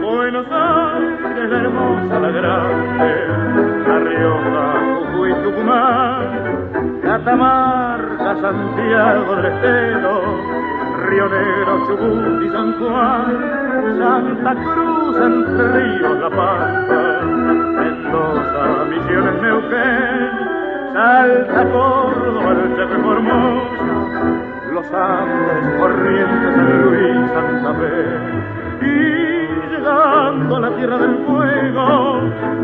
Buenos 0.02 0.46
Aires, 0.50 1.50
la 1.50 1.56
hermosa, 1.56 2.20
la 2.20 2.30
grande, 2.30 3.10
La 3.88 3.98
Rioja, 4.00 4.64
Jujuy, 4.84 5.32
Tucumán, 5.44 7.00
Santiago 8.36 9.36
del 9.36 9.46
Estero, 9.46 10.22
Río 11.08 11.28
Negro, 11.28 11.86
Chubut 11.86 12.42
y 12.42 12.50
San 12.50 12.78
Juan, 12.78 13.98
Santa 13.98 14.54
Cruz, 14.54 15.16
Entre 15.16 15.72
Ríos, 15.72 16.18
La 16.20 16.30
Pampa, 16.30 17.20
Mendoza, 17.24 18.84
Misiones, 18.88 19.42
Neuquén, 19.42 20.30
Salta, 20.92 21.64
Córdoba, 21.70 22.52
el 22.52 22.76
Chaco 22.76 23.02
Formosa, 23.02 23.84
Los 24.74 24.92
Andes, 24.92 25.80
Corrientes, 25.80 26.54
San 26.54 26.82
Luis, 26.82 27.30
Santa 27.32 27.74
Fe. 27.74 28.59
Llegando 30.10 30.58
la 30.58 30.70
tierra 30.76 30.98
del 30.98 31.24
fuego, 31.24 32.20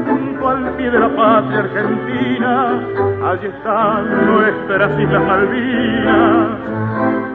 junto 0.09 0.49
al 0.49 0.77
pie 0.77 0.91
de 0.91 0.99
la 0.99 1.09
patria 1.15 1.61
argentina, 1.61 2.81
allí 3.25 3.47
están 3.47 4.27
nuestras 4.27 4.99
Islas 4.99 5.23
Malvinas, 5.25 6.49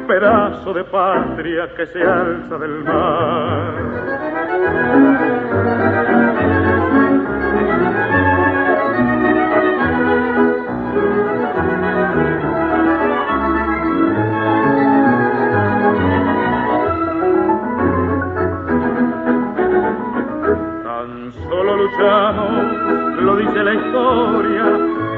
pedazo 0.08 0.74
de 0.74 0.84
patria 0.84 1.70
que 1.78 1.86
se 1.88 2.04
alza 2.04 2.58
del 2.58 2.84
mar. 2.84 4.02
Lo 22.00 23.36
dice 23.36 23.64
la 23.64 23.74
historia, 23.74 24.64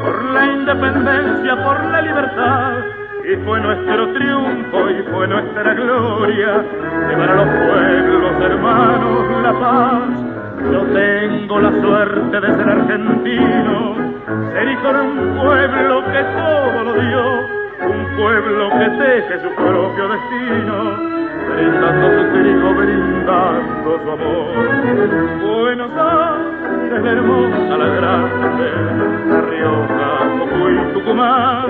por 0.03 0.23
la 0.31 0.45
independencia, 0.45 1.63
por 1.63 1.83
la 1.85 2.01
libertad. 2.01 2.71
Y 3.23 3.35
fue 3.45 3.59
nuestro 3.61 4.13
triunfo 4.13 4.89
y 4.89 5.03
fue 5.11 5.27
nuestra 5.27 5.73
gloria 5.73 6.63
llevar 7.07 7.29
a 7.29 7.35
los 7.35 7.47
pueblos 7.47 8.41
hermanos 8.41 9.43
la 9.43 9.53
paz. 9.53 10.03
Yo 10.71 10.81
tengo 10.93 11.59
la 11.59 11.71
suerte 11.81 12.39
de 12.41 12.55
ser 12.55 12.69
argentino, 12.69 13.95
ser 14.51 14.67
hijo 14.67 14.93
de 14.93 15.01
un 15.01 15.37
pueblo 15.41 16.03
que 16.11 16.23
todo 16.23 16.83
lo 16.83 16.93
dio, 16.93 17.23
un 17.89 18.15
pueblo 18.17 18.69
que 18.71 18.89
teje 18.89 19.41
su 19.41 19.55
propio 19.55 20.07
destino 20.09 21.13
brindando 21.55 22.07
su 22.09 22.23
trigo, 22.33 22.73
brindando 22.73 23.99
su 24.03 24.11
amor. 24.11 24.47
Buenos 25.41 25.91
Aires, 25.91 26.62
hermosa 26.91 27.77
la 27.77 27.85
grande, 27.85 28.69
La 29.27 29.41
Rioja, 29.41 30.09
Jujuy, 30.39 30.93
Tucumán, 30.93 31.67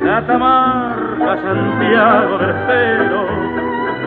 Catamarca, 0.00 1.36
Santiago 1.42 2.38
del 2.38 2.50
Estero, 2.50 3.26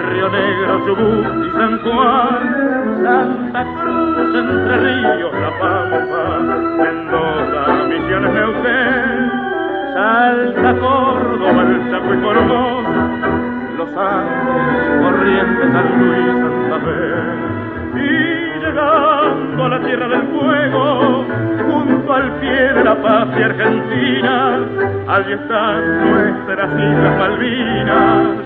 Río 0.09 0.29
Negro, 0.29 0.85
Chubut 0.85 1.45
y 1.45 1.51
San 1.51 1.79
Juan, 1.79 2.39
Santa 3.03 3.65
Cruz, 3.81 4.35
Entre 4.35 4.77
Ríos, 4.77 5.33
La 5.33 5.51
Pampa, 5.59 6.23
Mendoza, 6.77 7.61
Misiones, 7.89 8.33
Neuquén, 8.33 9.31
Salta, 9.93 10.73
Córdoba, 10.79 11.61
el 11.63 11.91
Chaco 11.91 12.13
y 12.13 12.17
Formosa, 12.17 12.89
Los 13.77 13.89
Ángeles, 13.97 15.01
Corrientes, 15.01 15.71
San 15.71 15.87
Luis, 15.99 16.25
Santa 16.41 16.79
Fe. 16.85 17.55
Y 17.97 18.34
llegando 18.75 19.65
a 19.65 19.69
la 19.69 19.79
Tierra 19.79 20.07
del 20.07 20.27
Fuego, 20.27 21.25
junto 21.63 22.13
al 22.13 22.39
pie 22.39 22.73
de 22.73 22.83
la 22.83 23.01
patria 23.01 23.45
argentina, 23.45 24.59
allí 25.07 25.33
están 25.33 26.11
nuestras 26.11 26.69
Islas 26.71 27.17
Malvinas, 27.17 28.37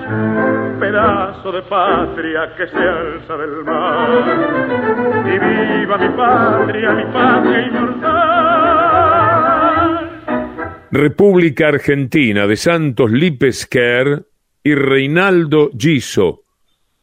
pedazo 0.80 1.52
de 1.52 1.62
patria 1.64 2.54
que 2.56 2.68
se 2.68 2.78
alza 2.78 3.38
del 3.38 3.64
mar. 3.66 4.10
Y 5.26 5.40
viva 5.40 5.98
mi 5.98 6.10
patria, 6.10 6.92
mi 6.92 7.06
patria 7.12 7.68
inmortal. 7.68 8.60
República 10.92 11.68
Argentina 11.68 12.48
de 12.48 12.56
Santos 12.56 13.12
Lipesquer 13.12 14.26
y 14.64 14.74
Reinaldo 14.74 15.70
Giso 15.78 16.44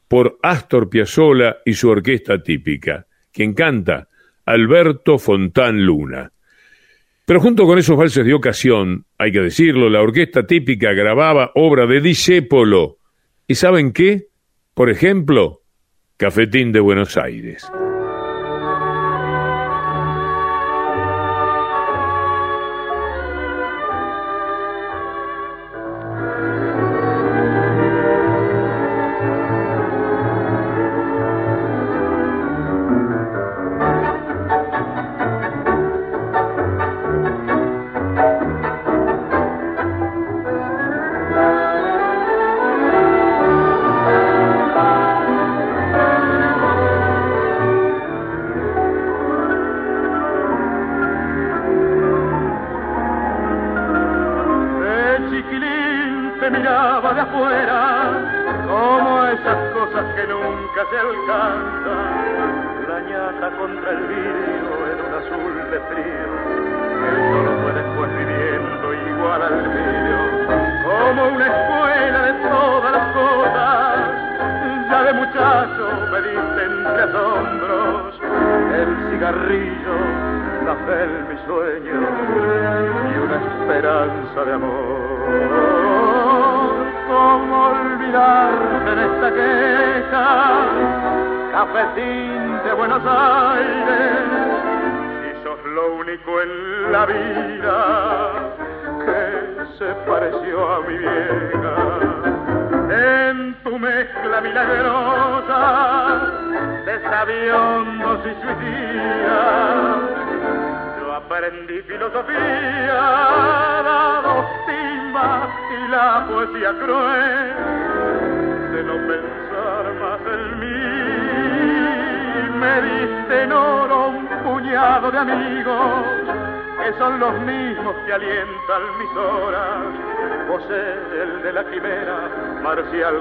por 0.09 0.39
Astor 0.43 0.89
Piazzolla 0.89 1.59
y 1.65 1.75
su 1.75 1.89
orquesta 1.89 2.43
típica. 2.43 3.06
Quien 3.37 3.53
canta, 3.53 4.09
Alberto 4.47 5.19
Fontán 5.19 5.85
Luna. 5.85 6.33
Pero 7.27 7.39
junto 7.39 7.67
con 7.67 7.79
esos 7.79 7.95
valses 7.95 8.25
de 8.25 8.33
ocasión, 8.33 9.05
hay 9.19 9.31
que 9.31 9.43
decirlo, 9.43 9.91
la 9.91 10.01
orquesta 10.01 10.47
típica 10.47 10.95
grababa 10.95 11.51
obra 11.55 11.87
de 11.87 12.01
Discépolo. 12.01 12.97
¿Y 13.47 13.57
saben 13.57 13.93
qué? 13.93 14.29
Por 14.73 14.89
ejemplo, 14.89 15.61
Cafetín 16.17 16.73
de 16.73 16.81
Buenos 16.81 17.19
Aires. 17.19 17.71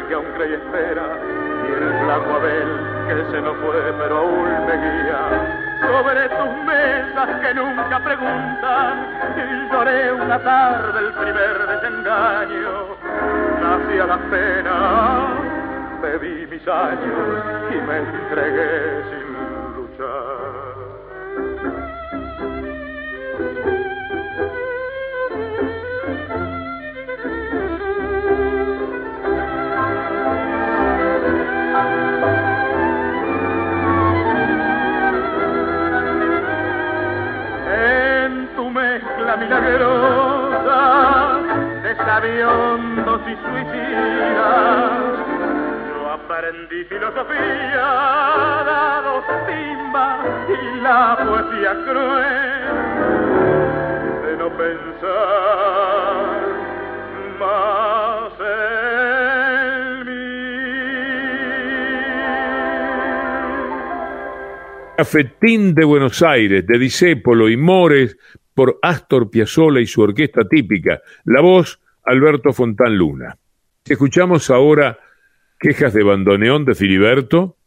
Que 0.08 0.14
aún 0.14 0.26
cree 0.36 0.50
y 0.50 0.54
espera, 0.54 1.04
y 1.68 1.72
el 1.72 2.00
flaco 2.04 2.36
Abel 2.36 2.96
que 3.08 3.32
se 3.32 3.42
nos 3.42 3.56
fue 3.58 3.94
pero 3.98 4.18
aún 4.18 4.66
me 4.66 4.76
guía. 4.78 5.20
Sobre 5.82 6.30
tus 6.30 6.66
mesas 6.66 7.42
que 7.42 7.54
nunca 7.54 8.00
preguntan, 8.00 9.08
lloré 9.72 10.12
una 10.12 10.40
tarde 10.40 11.00
el 11.00 11.14
primer 11.14 11.68
desengaño. 11.68 12.96
Nací 13.62 14.00
a 14.00 14.06
la 14.06 14.18
pena, 14.30 15.28
bebí 16.02 16.48
mis 16.48 16.68
años 16.68 17.44
y 17.72 17.76
me 17.76 17.98
entregué 17.98 19.04
sin 19.12 19.25
milagrosa 39.46 41.40
de 41.84 41.96
sabiondos 41.96 43.22
y 43.22 43.36
suicidas. 43.46 44.92
Yo 45.88 46.02
aprendí 46.12 46.84
filosofía, 46.86 47.86
dado 48.66 49.24
timba 49.48 50.08
y 50.50 50.82
la 50.82 51.18
poesía 51.18 51.74
cruel 51.86 52.74
de 54.26 54.32
no 54.38 54.48
pensar 54.58 56.26
más 57.40 58.34
en 58.40 60.06
mí. 60.06 60.26
Cafetín 64.98 65.76
de 65.76 65.86
Buenos 65.86 66.24
Aires, 66.24 66.66
de 66.66 66.80
Disépolo 66.80 67.50
y 67.50 67.58
Mores, 67.58 68.18
por 68.56 68.80
Astor 68.82 69.30
Piazzolla 69.30 69.82
y 69.82 69.86
su 69.86 70.02
orquesta 70.02 70.48
típica, 70.48 71.02
la 71.26 71.42
voz 71.42 71.80
Alberto 72.04 72.54
Fontán 72.54 72.98
Luna. 72.98 73.38
Escuchamos 73.84 74.50
ahora 74.50 74.98
quejas 75.60 75.94
de 75.94 76.04
bandoneón 76.04 76.66
de 76.66 76.74
Filiberto, 76.74 77.58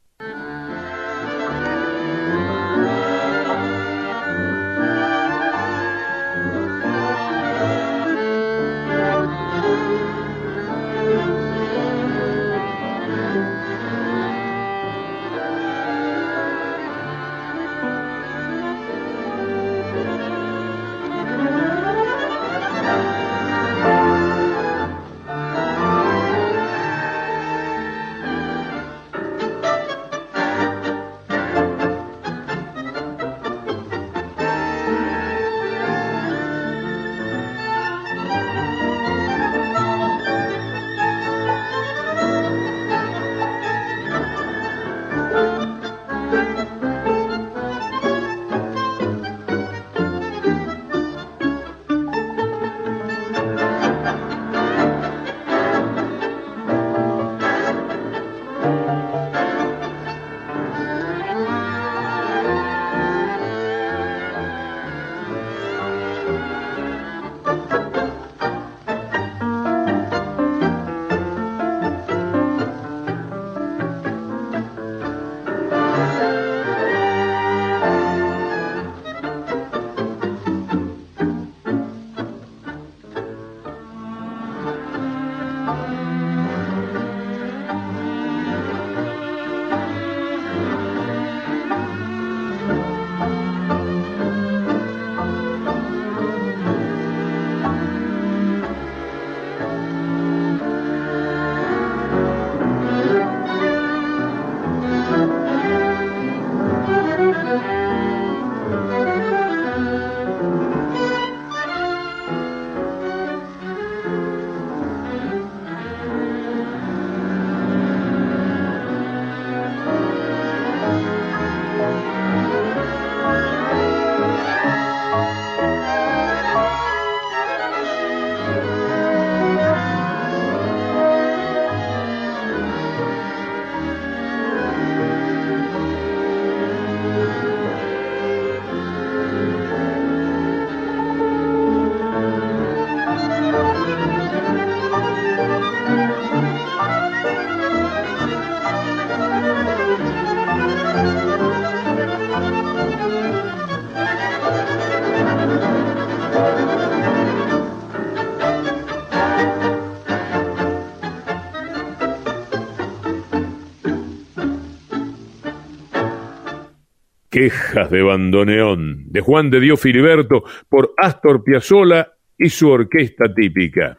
Quejas 167.38 167.88
de 167.88 168.02
bandoneón 168.02 169.04
de 169.12 169.20
Juan 169.20 169.48
de 169.48 169.60
Dios 169.60 169.80
Filiberto 169.80 170.42
por 170.68 170.92
Astor 170.96 171.44
Piazzolla 171.44 172.14
y 172.36 172.48
su 172.48 172.68
orquesta 172.68 173.32
típica. 173.32 173.96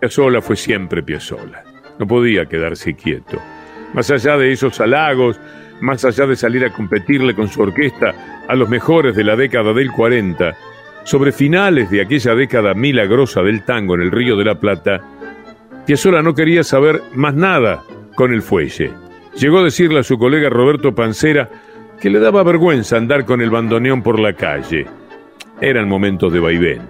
Piazzolla 0.00 0.42
fue 0.42 0.56
siempre 0.56 1.04
Piazzolla. 1.04 1.62
No 2.00 2.06
podía 2.08 2.46
quedarse 2.46 2.94
quieto. 2.94 3.40
Más 3.94 4.10
allá 4.10 4.36
de 4.36 4.50
esos 4.50 4.80
halagos, 4.80 5.40
más 5.80 6.04
allá 6.04 6.26
de 6.26 6.34
salir 6.34 6.64
a 6.64 6.72
competirle 6.72 7.32
con 7.32 7.46
su 7.46 7.62
orquesta 7.62 8.42
a 8.48 8.54
los 8.56 8.68
mejores 8.68 9.14
de 9.14 9.22
la 9.22 9.36
década 9.36 9.72
del 9.72 9.92
40, 9.92 10.52
sobre 11.04 11.30
finales 11.30 11.92
de 11.92 12.00
aquella 12.00 12.34
década 12.34 12.74
milagrosa 12.74 13.42
del 13.42 13.64
tango 13.64 13.94
en 13.94 14.00
el 14.00 14.10
Río 14.10 14.34
de 14.36 14.46
la 14.46 14.58
Plata, 14.58 15.00
Piazzolla 15.86 16.22
no 16.22 16.34
quería 16.34 16.64
saber 16.64 17.02
más 17.14 17.36
nada 17.36 17.84
con 18.16 18.34
el 18.34 18.42
fuelle. 18.42 19.05
Llegó 19.38 19.58
a 19.58 19.64
decirle 19.64 20.00
a 20.00 20.02
su 20.02 20.16
colega 20.16 20.48
Roberto 20.48 20.94
Pancera 20.94 21.50
que 22.00 22.08
le 22.08 22.18
daba 22.18 22.42
vergüenza 22.42 22.96
andar 22.96 23.26
con 23.26 23.42
el 23.42 23.50
bandoneón 23.50 24.02
por 24.02 24.18
la 24.18 24.32
calle. 24.32 24.86
Eran 25.60 25.88
momentos 25.88 26.32
de 26.32 26.40
vaivén, 26.40 26.82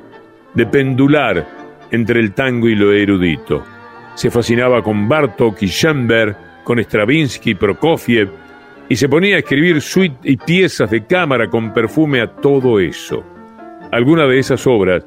de 0.55 0.67
pendular 0.67 1.47
entre 1.91 2.21
el 2.21 2.33
tango 2.35 2.69
y 2.69 2.77
lo 2.77 2.93
erudito. 2.93 3.65
Se 4.15 4.31
fascinaba 4.31 4.81
con 4.83 5.09
Bartok 5.09 5.63
y 5.63 5.67
Schoenberg, 5.67 6.37
con 6.63 6.79
Stravinsky 6.79 7.51
y 7.51 7.55
Prokofiev, 7.55 8.31
y 8.89 8.95
se 8.95 9.09
ponía 9.09 9.37
a 9.37 9.39
escribir 9.41 9.81
suite 9.81 10.17
y 10.23 10.37
piezas 10.37 10.91
de 10.91 11.05
cámara 11.05 11.49
con 11.49 11.75
perfume 11.75 12.21
a 12.21 12.29
todo 12.29 12.79
eso. 12.79 13.25
Algunas 13.91 14.29
de 14.29 14.39
esas 14.39 14.67
obras 14.69 15.05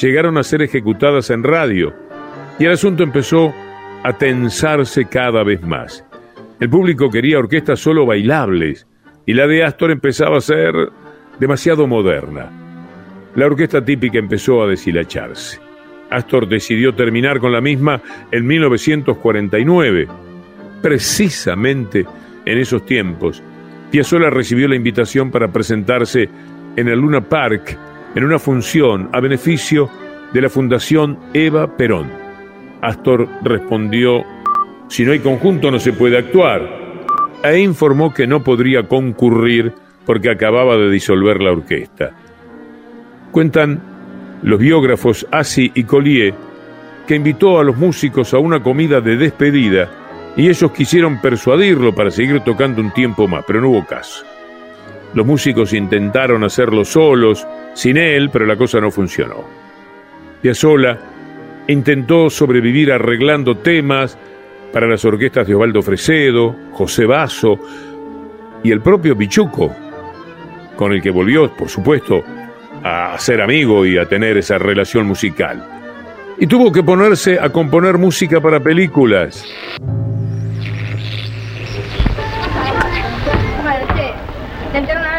llegaron 0.00 0.38
a 0.38 0.44
ser 0.44 0.62
ejecutadas 0.62 1.30
en 1.30 1.42
radio, 1.42 1.92
y 2.58 2.64
el 2.64 2.72
asunto 2.72 3.02
empezó 3.02 3.52
a 4.04 4.12
tensarse 4.12 5.04
cada 5.06 5.42
vez 5.42 5.62
más. 5.62 6.05
El 6.58 6.70
público 6.70 7.10
quería 7.10 7.38
orquestas 7.38 7.80
solo 7.80 8.06
bailables, 8.06 8.86
y 9.26 9.34
la 9.34 9.46
de 9.46 9.64
Astor 9.64 9.90
empezaba 9.90 10.38
a 10.38 10.40
ser 10.40 10.74
demasiado 11.38 11.86
moderna. 11.86 12.50
La 13.34 13.46
orquesta 13.46 13.84
típica 13.84 14.18
empezó 14.18 14.62
a 14.62 14.68
deshilacharse. 14.68 15.60
Astor 16.10 16.48
decidió 16.48 16.94
terminar 16.94 17.40
con 17.40 17.52
la 17.52 17.60
misma 17.60 18.00
en 18.30 18.46
1949. 18.46 20.08
Precisamente 20.80 22.06
en 22.44 22.58
esos 22.58 22.86
tiempos, 22.86 23.42
Piazzolla 23.90 24.30
recibió 24.30 24.68
la 24.68 24.76
invitación 24.76 25.30
para 25.30 25.52
presentarse 25.52 26.28
en 26.76 26.88
el 26.88 27.00
Luna 27.00 27.20
Park 27.20 27.76
en 28.14 28.24
una 28.24 28.38
función 28.38 29.10
a 29.12 29.20
beneficio 29.20 29.90
de 30.32 30.40
la 30.40 30.48
Fundación 30.48 31.18
Eva 31.34 31.76
Perón. 31.76 32.10
Astor 32.80 33.28
respondió, 33.42 34.24
si 34.88 35.04
no 35.04 35.12
hay 35.12 35.20
conjunto 35.20 35.70
no 35.70 35.78
se 35.78 35.92
puede 35.92 36.18
actuar, 36.18 36.86
e 37.42 37.58
informó 37.58 38.12
que 38.12 38.26
no 38.26 38.42
podría 38.42 38.84
concurrir 38.84 39.72
porque 40.04 40.30
acababa 40.30 40.76
de 40.76 40.90
disolver 40.90 41.40
la 41.40 41.52
orquesta. 41.52 42.12
Cuentan 43.30 43.80
los 44.42 44.58
biógrafos 44.58 45.26
Assi 45.30 45.70
y 45.74 45.84
Collier 45.84 46.34
que 47.06 47.16
invitó 47.16 47.60
a 47.60 47.64
los 47.64 47.76
músicos 47.76 48.34
a 48.34 48.38
una 48.38 48.62
comida 48.62 49.00
de 49.00 49.16
despedida 49.16 49.88
y 50.36 50.48
ellos 50.48 50.70
quisieron 50.72 51.20
persuadirlo 51.20 51.94
para 51.94 52.10
seguir 52.10 52.40
tocando 52.40 52.80
un 52.80 52.92
tiempo 52.92 53.26
más, 53.26 53.44
pero 53.46 53.60
no 53.60 53.70
hubo 53.70 53.86
caso. 53.86 54.24
Los 55.14 55.24
músicos 55.24 55.72
intentaron 55.72 56.44
hacerlo 56.44 56.84
solos, 56.84 57.46
sin 57.74 57.96
él, 57.96 58.28
pero 58.30 58.44
la 58.44 58.56
cosa 58.56 58.80
no 58.80 58.90
funcionó. 58.90 59.44
Piazzolla 60.42 60.98
intentó 61.68 62.28
sobrevivir 62.28 62.92
arreglando 62.92 63.56
temas 63.56 64.18
para 64.76 64.88
las 64.88 65.02
orquestas 65.06 65.46
de 65.46 65.54
Osvaldo 65.54 65.80
Fresedo, 65.80 66.54
José 66.72 67.06
Basso 67.06 67.58
y 68.62 68.70
el 68.70 68.82
propio 68.82 69.16
Pichuco, 69.16 69.74
con 70.76 70.92
el 70.92 71.00
que 71.00 71.08
volvió, 71.08 71.50
por 71.56 71.70
supuesto, 71.70 72.22
a 72.84 73.18
ser 73.18 73.40
amigo 73.40 73.86
y 73.86 73.96
a 73.96 74.04
tener 74.04 74.36
esa 74.36 74.58
relación 74.58 75.06
musical. 75.06 75.66
Y 76.36 76.46
tuvo 76.46 76.70
que 76.70 76.82
ponerse 76.82 77.40
a 77.40 77.48
componer 77.48 77.96
música 77.96 78.38
para 78.38 78.60
películas. 78.60 79.46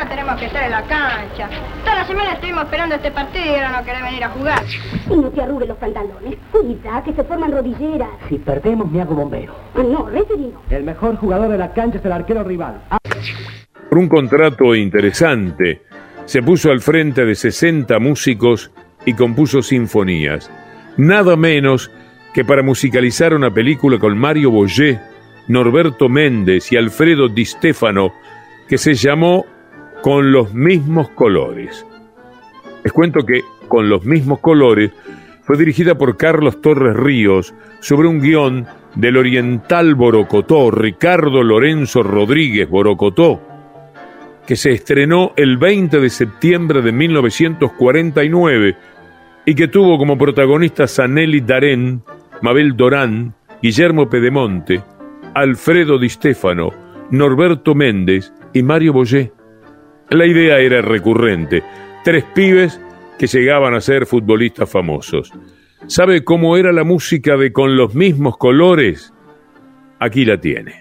Tenemos 0.08 0.40
que 0.40 0.46
estar 0.46 0.64
en 0.66 0.72
la 0.72 0.84
cancha. 0.84 1.50
Semana 2.08 2.36
estuvimos 2.36 2.64
esperando 2.64 2.96
este 2.96 3.12
partido 3.12 3.46
y 3.46 3.50
ahora 3.50 3.80
no 3.80 3.86
querés 3.86 4.02
venir 4.02 4.24
a 4.24 4.30
jugar. 4.30 4.64
Y 5.12 5.18
no 5.18 5.30
te 5.30 5.42
arrugues 5.42 5.68
los 5.68 5.78
pantalones. 5.78 6.38
Cuida, 6.54 7.04
que 7.04 7.12
se 7.12 7.22
forman 7.26 7.52
rodilleras. 7.52 8.08
Si 8.30 8.38
perdemos, 8.38 8.90
me 8.90 9.02
hago 9.02 9.14
bombero. 9.14 9.54
Ah, 9.76 9.84
no, 9.84 10.08
referino. 10.08 10.62
El 10.70 10.86
mejor 10.86 11.18
jugador 11.18 11.50
de 11.50 11.58
la 11.58 11.74
cancha 11.74 11.98
es 11.98 12.06
el 12.06 12.14
arquero 12.14 12.46
rival. 12.46 12.82
Ah. 12.90 12.98
Por 13.90 13.98
un 13.98 14.08
contrato 14.08 14.74
interesante, 14.74 15.82
se 16.24 16.42
puso 16.42 16.72
al 16.72 16.80
frente 16.80 17.26
de 17.26 17.36
60 17.36 18.00
músicos 18.00 18.72
y 19.06 19.14
compuso 19.14 19.62
sinfonías. 19.62 20.50
Nada 20.96 21.36
menos 21.36 21.92
que 22.34 22.46
para 22.46 22.64
musicalizar 22.64 23.34
una 23.34 23.54
película 23.54 24.00
con 24.00 24.18
Mario 24.18 24.52
Boyé, 24.52 25.02
Norberto 25.50 26.08
Méndez 26.08 26.72
y 26.72 26.78
Alfredo 26.78 27.28
Di 27.28 27.44
Stefano, 27.44 28.14
que 28.70 28.78
se 28.78 28.94
llamó 28.94 29.46
Con 30.02 30.32
los 30.32 30.54
mismos 30.54 31.10
colores. 31.10 31.86
Les 32.88 32.94
cuento 32.94 33.26
que 33.26 33.44
Con 33.68 33.90
los 33.90 34.06
mismos 34.06 34.40
colores 34.40 34.94
fue 35.44 35.58
dirigida 35.58 35.98
por 35.98 36.16
Carlos 36.16 36.62
Torres 36.62 36.96
Ríos 36.96 37.54
sobre 37.82 38.08
un 38.08 38.22
guion 38.22 38.66
del 38.96 39.18
oriental 39.18 39.94
Borocotó, 39.94 40.72
Ricardo 40.72 41.44
Lorenzo 41.44 42.02
Rodríguez 42.02 42.70
Borocotó, 42.70 43.42
que 44.48 44.56
se 44.56 44.72
estrenó 44.72 45.34
el 45.36 45.58
20 45.58 46.00
de 46.00 46.10
septiembre 46.10 46.82
de 46.82 46.94
1949 46.94 48.78
y 49.46 49.54
que 49.54 49.68
tuvo 49.68 49.98
como 49.98 50.18
protagonistas 50.18 50.98
a 51.00 51.10
Nelly 51.10 51.42
Darén, 51.42 52.04
Mabel 52.42 52.78
Dorán, 52.78 53.34
Guillermo 53.62 54.10
Pedemonte, 54.10 54.82
Alfredo 55.34 56.00
Di 56.00 56.08
Stefano, 56.08 56.70
Norberto 57.12 57.76
Méndez 57.76 58.32
y 58.54 58.64
Mario 58.64 58.94
Boyé. 58.94 59.34
La 60.10 60.26
idea 60.26 60.60
era 60.60 60.82
recurrente, 60.82 61.62
tres 62.08 62.24
pibes 62.34 62.80
que 63.20 63.28
llegaban 63.28 63.74
a 63.74 63.82
ser 63.82 64.06
futbolistas 64.06 64.72
famosos. 64.72 65.34
¿Sabe 65.88 66.24
cómo 66.24 66.56
era 66.56 66.72
la 66.72 66.86
música 66.86 67.36
de 67.36 67.52
Con 67.52 67.76
los 67.76 67.96
mismos 67.96 68.38
colores? 68.38 69.14
Aquí 70.00 70.24
la 70.24 70.40
tiene. 70.40 70.80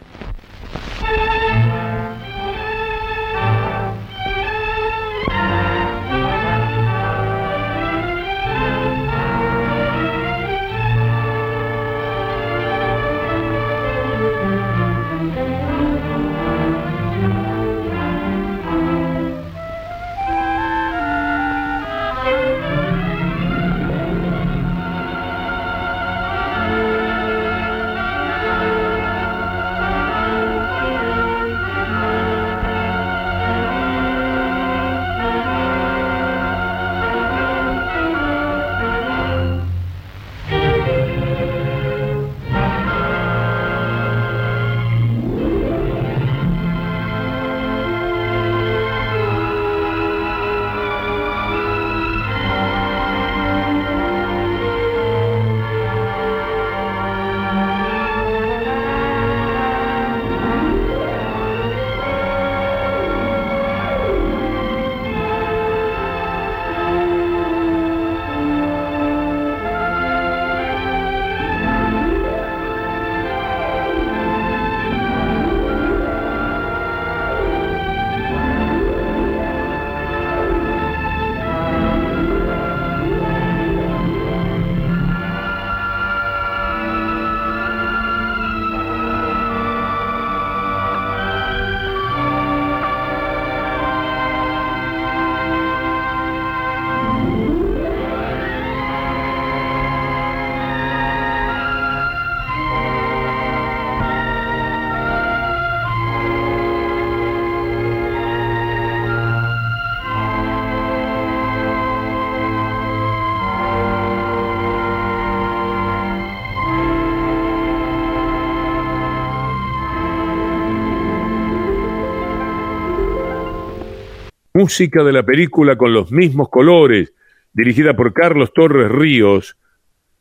Música 124.56 125.04
de 125.04 125.12
la 125.12 125.22
película 125.22 125.76
con 125.76 125.92
los 125.92 126.10
mismos 126.10 126.48
colores, 126.48 127.12
dirigida 127.52 127.94
por 127.94 128.14
Carlos 128.14 128.54
Torres 128.54 128.90
Ríos, 128.90 129.58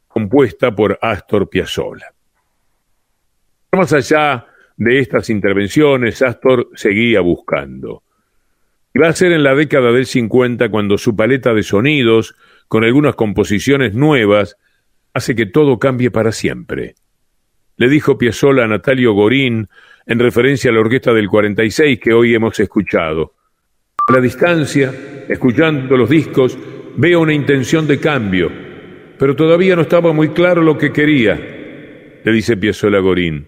compuesta 0.10 0.76
por 0.76 1.00
Astor 1.02 1.50
Piazzolla. 1.50 2.14
Más 3.72 3.94
allá 3.94 4.46
de 4.76 5.00
estas 5.00 5.30
intervenciones, 5.30 6.22
Astor 6.22 6.68
seguía 6.76 7.22
buscando. 7.22 8.04
Y 8.94 9.00
va 9.00 9.08
a 9.08 9.14
ser 9.14 9.32
en 9.32 9.42
la 9.42 9.56
década 9.56 9.94
del 9.94 10.06
50 10.06 10.68
cuando 10.68 10.98
su 10.98 11.16
paleta 11.16 11.54
de 11.54 11.64
sonidos, 11.64 12.36
con 12.68 12.84
algunas 12.84 13.16
composiciones 13.16 13.94
nuevas, 13.94 14.58
hace 15.14 15.34
que 15.34 15.46
todo 15.46 15.80
cambie 15.80 16.12
para 16.12 16.34
siempre. 16.34 16.96
Le 17.78 17.88
dijo 17.88 18.18
Piazzolla 18.18 18.66
a 18.66 18.68
Natalio 18.68 19.14
Gorín 19.14 19.70
en 20.06 20.20
referencia 20.20 20.72
a 20.72 20.74
la 20.74 20.82
orquesta 20.82 21.14
del 21.14 21.30
46 21.30 22.02
que 22.02 22.14
hoy 22.14 22.36
hemos 22.36 22.60
escuchado. 22.60 23.35
A 24.08 24.14
la 24.14 24.22
distancia, 24.22 24.94
escuchando 25.28 25.98
los 25.98 26.08
discos, 26.08 26.56
veo 26.96 27.22
una 27.22 27.34
intención 27.34 27.88
de 27.88 28.00
cambio, 28.00 28.52
pero 29.18 29.36
todavía 29.36 29.76
no 29.76 29.82
estaba 29.82 30.14
muy 30.14 30.30
claro 30.30 30.62
lo 30.62 30.78
que 30.78 30.92
quería, 30.92 31.34
le 32.24 32.32
dice 32.32 32.56
Piazzolla 32.56 33.00
Gorín. 33.00 33.48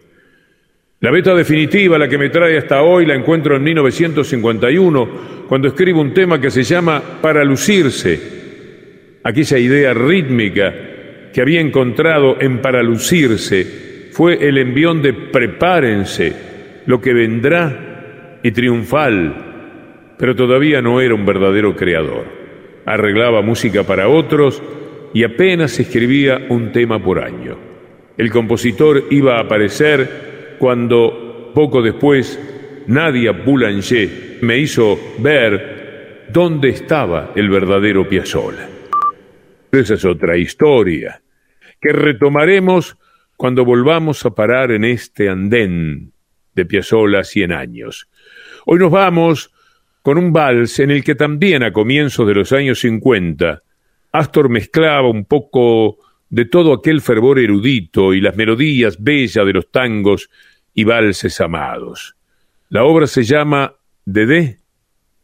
La 1.00 1.12
beta 1.12 1.36
definitiva, 1.36 2.00
la 2.00 2.10
que 2.10 2.18
me 2.18 2.30
trae 2.30 2.58
hasta 2.58 2.82
hoy, 2.82 3.06
la 3.06 3.14
encuentro 3.14 3.56
en 3.56 3.64
1951, 3.66 5.10
cuando 5.48 5.68
escribo 5.68 6.02
un 6.02 6.16
tema 6.16 6.42
que 6.42 6.50
se 6.50 6.64
llama 6.64 7.04
Para 7.22 7.44
lucirse. 7.44 8.20
Aquella 9.24 9.60
idea 9.60 9.94
rítmica 9.94 10.74
que 11.32 11.40
había 11.40 11.62
encontrado 11.62 12.38
en 12.42 12.64
Para 12.64 12.82
lucirse 12.82 14.10
fue 14.12 14.48
el 14.48 14.58
envión 14.58 15.04
de 15.04 15.14
prepárense, 15.14 16.34
lo 16.88 17.00
que 17.00 17.14
vendrá 17.14 18.40
y 18.42 18.50
triunfal, 18.50 19.47
pero 20.18 20.36
todavía 20.36 20.82
no 20.82 21.02
era 21.02 21.14
un 21.14 21.26
verdadero 21.26 21.76
creador. 21.76 22.26
Arreglaba 22.86 23.42
música 23.42 23.84
para 23.84 24.08
otros 24.08 24.62
y 25.14 25.24
apenas 25.24 25.80
escribía 25.80 26.48
un 26.50 26.72
tema 26.72 27.02
por 27.04 27.20
año. 27.20 27.58
El 28.18 28.32
compositor 28.32 29.06
iba 29.12 29.38
a 29.38 29.42
aparecer 29.42 30.56
cuando 30.58 31.52
poco 31.54 31.82
después 31.82 32.40
Nadia 32.88 33.32
Boulanger 33.32 34.40
me 34.42 34.58
hizo 34.58 35.00
ver 35.20 36.28
dónde 36.30 36.70
estaba 36.70 37.32
el 37.36 37.50
verdadero 37.50 38.08
Piazzolla. 38.08 38.70
Esa 39.72 39.94
es 39.96 40.06
otra 40.06 40.38
historia 40.38 41.22
que 41.80 41.92
retomaremos 41.92 42.98
cuando 43.36 43.66
volvamos 43.66 44.26
a 44.26 44.32
parar 44.32 44.72
en 44.72 44.84
este 44.84 45.30
andén 45.30 46.12
de 46.56 46.66
Piazzolla 46.66 47.24
100 47.24 47.52
años. 47.52 48.10
Hoy 48.66 48.80
nos 48.80 48.92
vamos 48.92 49.54
con 50.08 50.18
un 50.18 50.32
vals 50.32 50.80
en 50.80 50.90
el 50.90 51.04
que 51.04 51.16
también 51.16 51.64
a 51.64 51.74
comienzos 51.74 52.26
de 52.26 52.34
los 52.34 52.54
años 52.54 52.80
50 52.80 53.62
Astor 54.14 54.48
mezclaba 54.48 55.10
un 55.10 55.26
poco 55.26 55.98
de 56.30 56.46
todo 56.46 56.72
aquel 56.72 57.02
fervor 57.02 57.40
erudito 57.40 58.14
y 58.14 58.22
las 58.22 58.38
melodías 58.38 59.04
bellas 59.04 59.46
de 59.46 59.52
los 59.52 59.70
tangos 59.70 60.30
y 60.74 60.86
valses 60.86 61.42
amados. 61.42 62.16
La 62.70 62.86
obra 62.86 63.06
se 63.06 63.24
llama 63.24 63.76
Dedé 64.06 64.60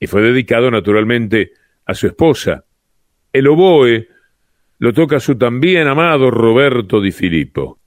y 0.01 0.07
fue 0.07 0.21
dedicado 0.21 0.69
naturalmente 0.69 1.53
a 1.85 1.93
su 1.93 2.07
esposa. 2.07 2.65
El 3.31 3.47
oboe 3.47 4.09
lo 4.79 4.91
toca 4.91 5.21
su 5.21 5.37
también 5.37 5.87
amado 5.87 6.29
Roberto 6.29 6.99
Di 6.99 7.13
Filippo. 7.13 7.79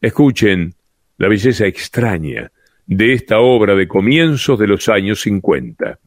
Escuchen 0.00 0.74
la 1.16 1.28
belleza 1.28 1.66
extraña 1.66 2.50
de 2.86 3.12
esta 3.12 3.38
obra 3.38 3.76
de 3.76 3.86
comienzos 3.86 4.58
de 4.58 4.66
los 4.66 4.88
años 4.88 5.20
cincuenta. 5.20 6.00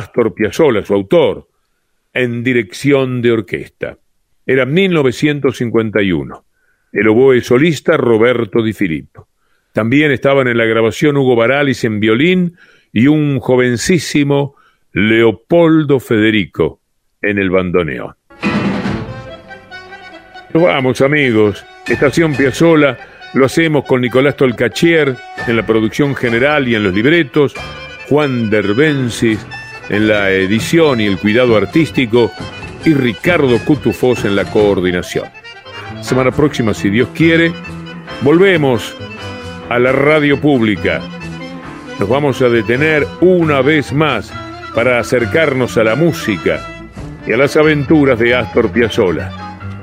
Astor 0.00 0.34
Piazzolla, 0.34 0.84
su 0.84 0.94
autor, 0.94 1.48
en 2.12 2.42
dirección 2.42 3.20
de 3.22 3.32
orquesta. 3.32 3.98
Era 4.46 4.66
1951. 4.66 6.44
El 6.92 7.08
oboe 7.08 7.40
solista 7.40 7.96
Roberto 7.96 8.62
Di 8.62 8.72
Filippo. 8.72 9.28
También 9.72 10.10
estaban 10.10 10.48
en 10.48 10.58
la 10.58 10.64
grabación 10.64 11.16
Hugo 11.16 11.36
Baralis 11.36 11.84
en 11.84 12.00
violín 12.00 12.56
y 12.92 13.06
un 13.06 13.38
jovencísimo 13.38 14.56
Leopoldo 14.92 16.00
Federico 16.00 16.80
en 17.22 17.38
el 17.38 17.50
bandoneón. 17.50 18.14
Vamos 20.52 21.00
amigos, 21.00 21.64
Estación 21.86 22.34
Piazzola 22.34 22.98
Lo 23.34 23.46
hacemos 23.46 23.84
con 23.84 24.00
Nicolás 24.00 24.36
Tolcachier 24.36 25.14
en 25.46 25.56
la 25.56 25.64
producción 25.64 26.16
general 26.16 26.66
y 26.66 26.74
en 26.74 26.82
los 26.82 26.92
libretos, 26.92 27.54
Juan 28.08 28.50
Derbensis 28.50 29.46
en 29.90 30.08
la 30.08 30.30
edición 30.30 31.00
y 31.00 31.06
el 31.06 31.18
cuidado 31.18 31.56
artístico 31.56 32.32
y 32.84 32.94
Ricardo 32.94 33.58
Cutufós 33.64 34.24
en 34.24 34.36
la 34.36 34.44
coordinación. 34.44 35.26
Semana 36.00 36.30
próxima, 36.30 36.72
si 36.72 36.88
Dios 36.88 37.08
quiere, 37.14 37.52
volvemos 38.22 38.96
a 39.68 39.78
la 39.78 39.92
radio 39.92 40.40
pública. 40.40 41.00
Nos 41.98 42.08
vamos 42.08 42.40
a 42.40 42.48
detener 42.48 43.06
una 43.20 43.60
vez 43.60 43.92
más 43.92 44.32
para 44.74 44.98
acercarnos 44.98 45.76
a 45.76 45.84
la 45.84 45.96
música 45.96 46.84
y 47.26 47.32
a 47.32 47.36
las 47.36 47.56
aventuras 47.56 48.18
de 48.18 48.34
Astor 48.34 48.70
Piazzolla. 48.70 49.30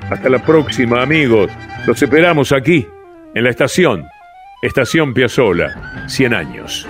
Hasta 0.09 0.29
la 0.29 0.43
próxima, 0.43 1.03
amigos. 1.03 1.51
Los 1.85 2.01
esperamos 2.01 2.51
aquí, 2.51 2.87
en 3.35 3.43
la 3.43 3.49
estación, 3.49 4.05
Estación 4.61 5.13
Piazzolla, 5.13 6.07
100 6.07 6.33
años. 6.33 6.87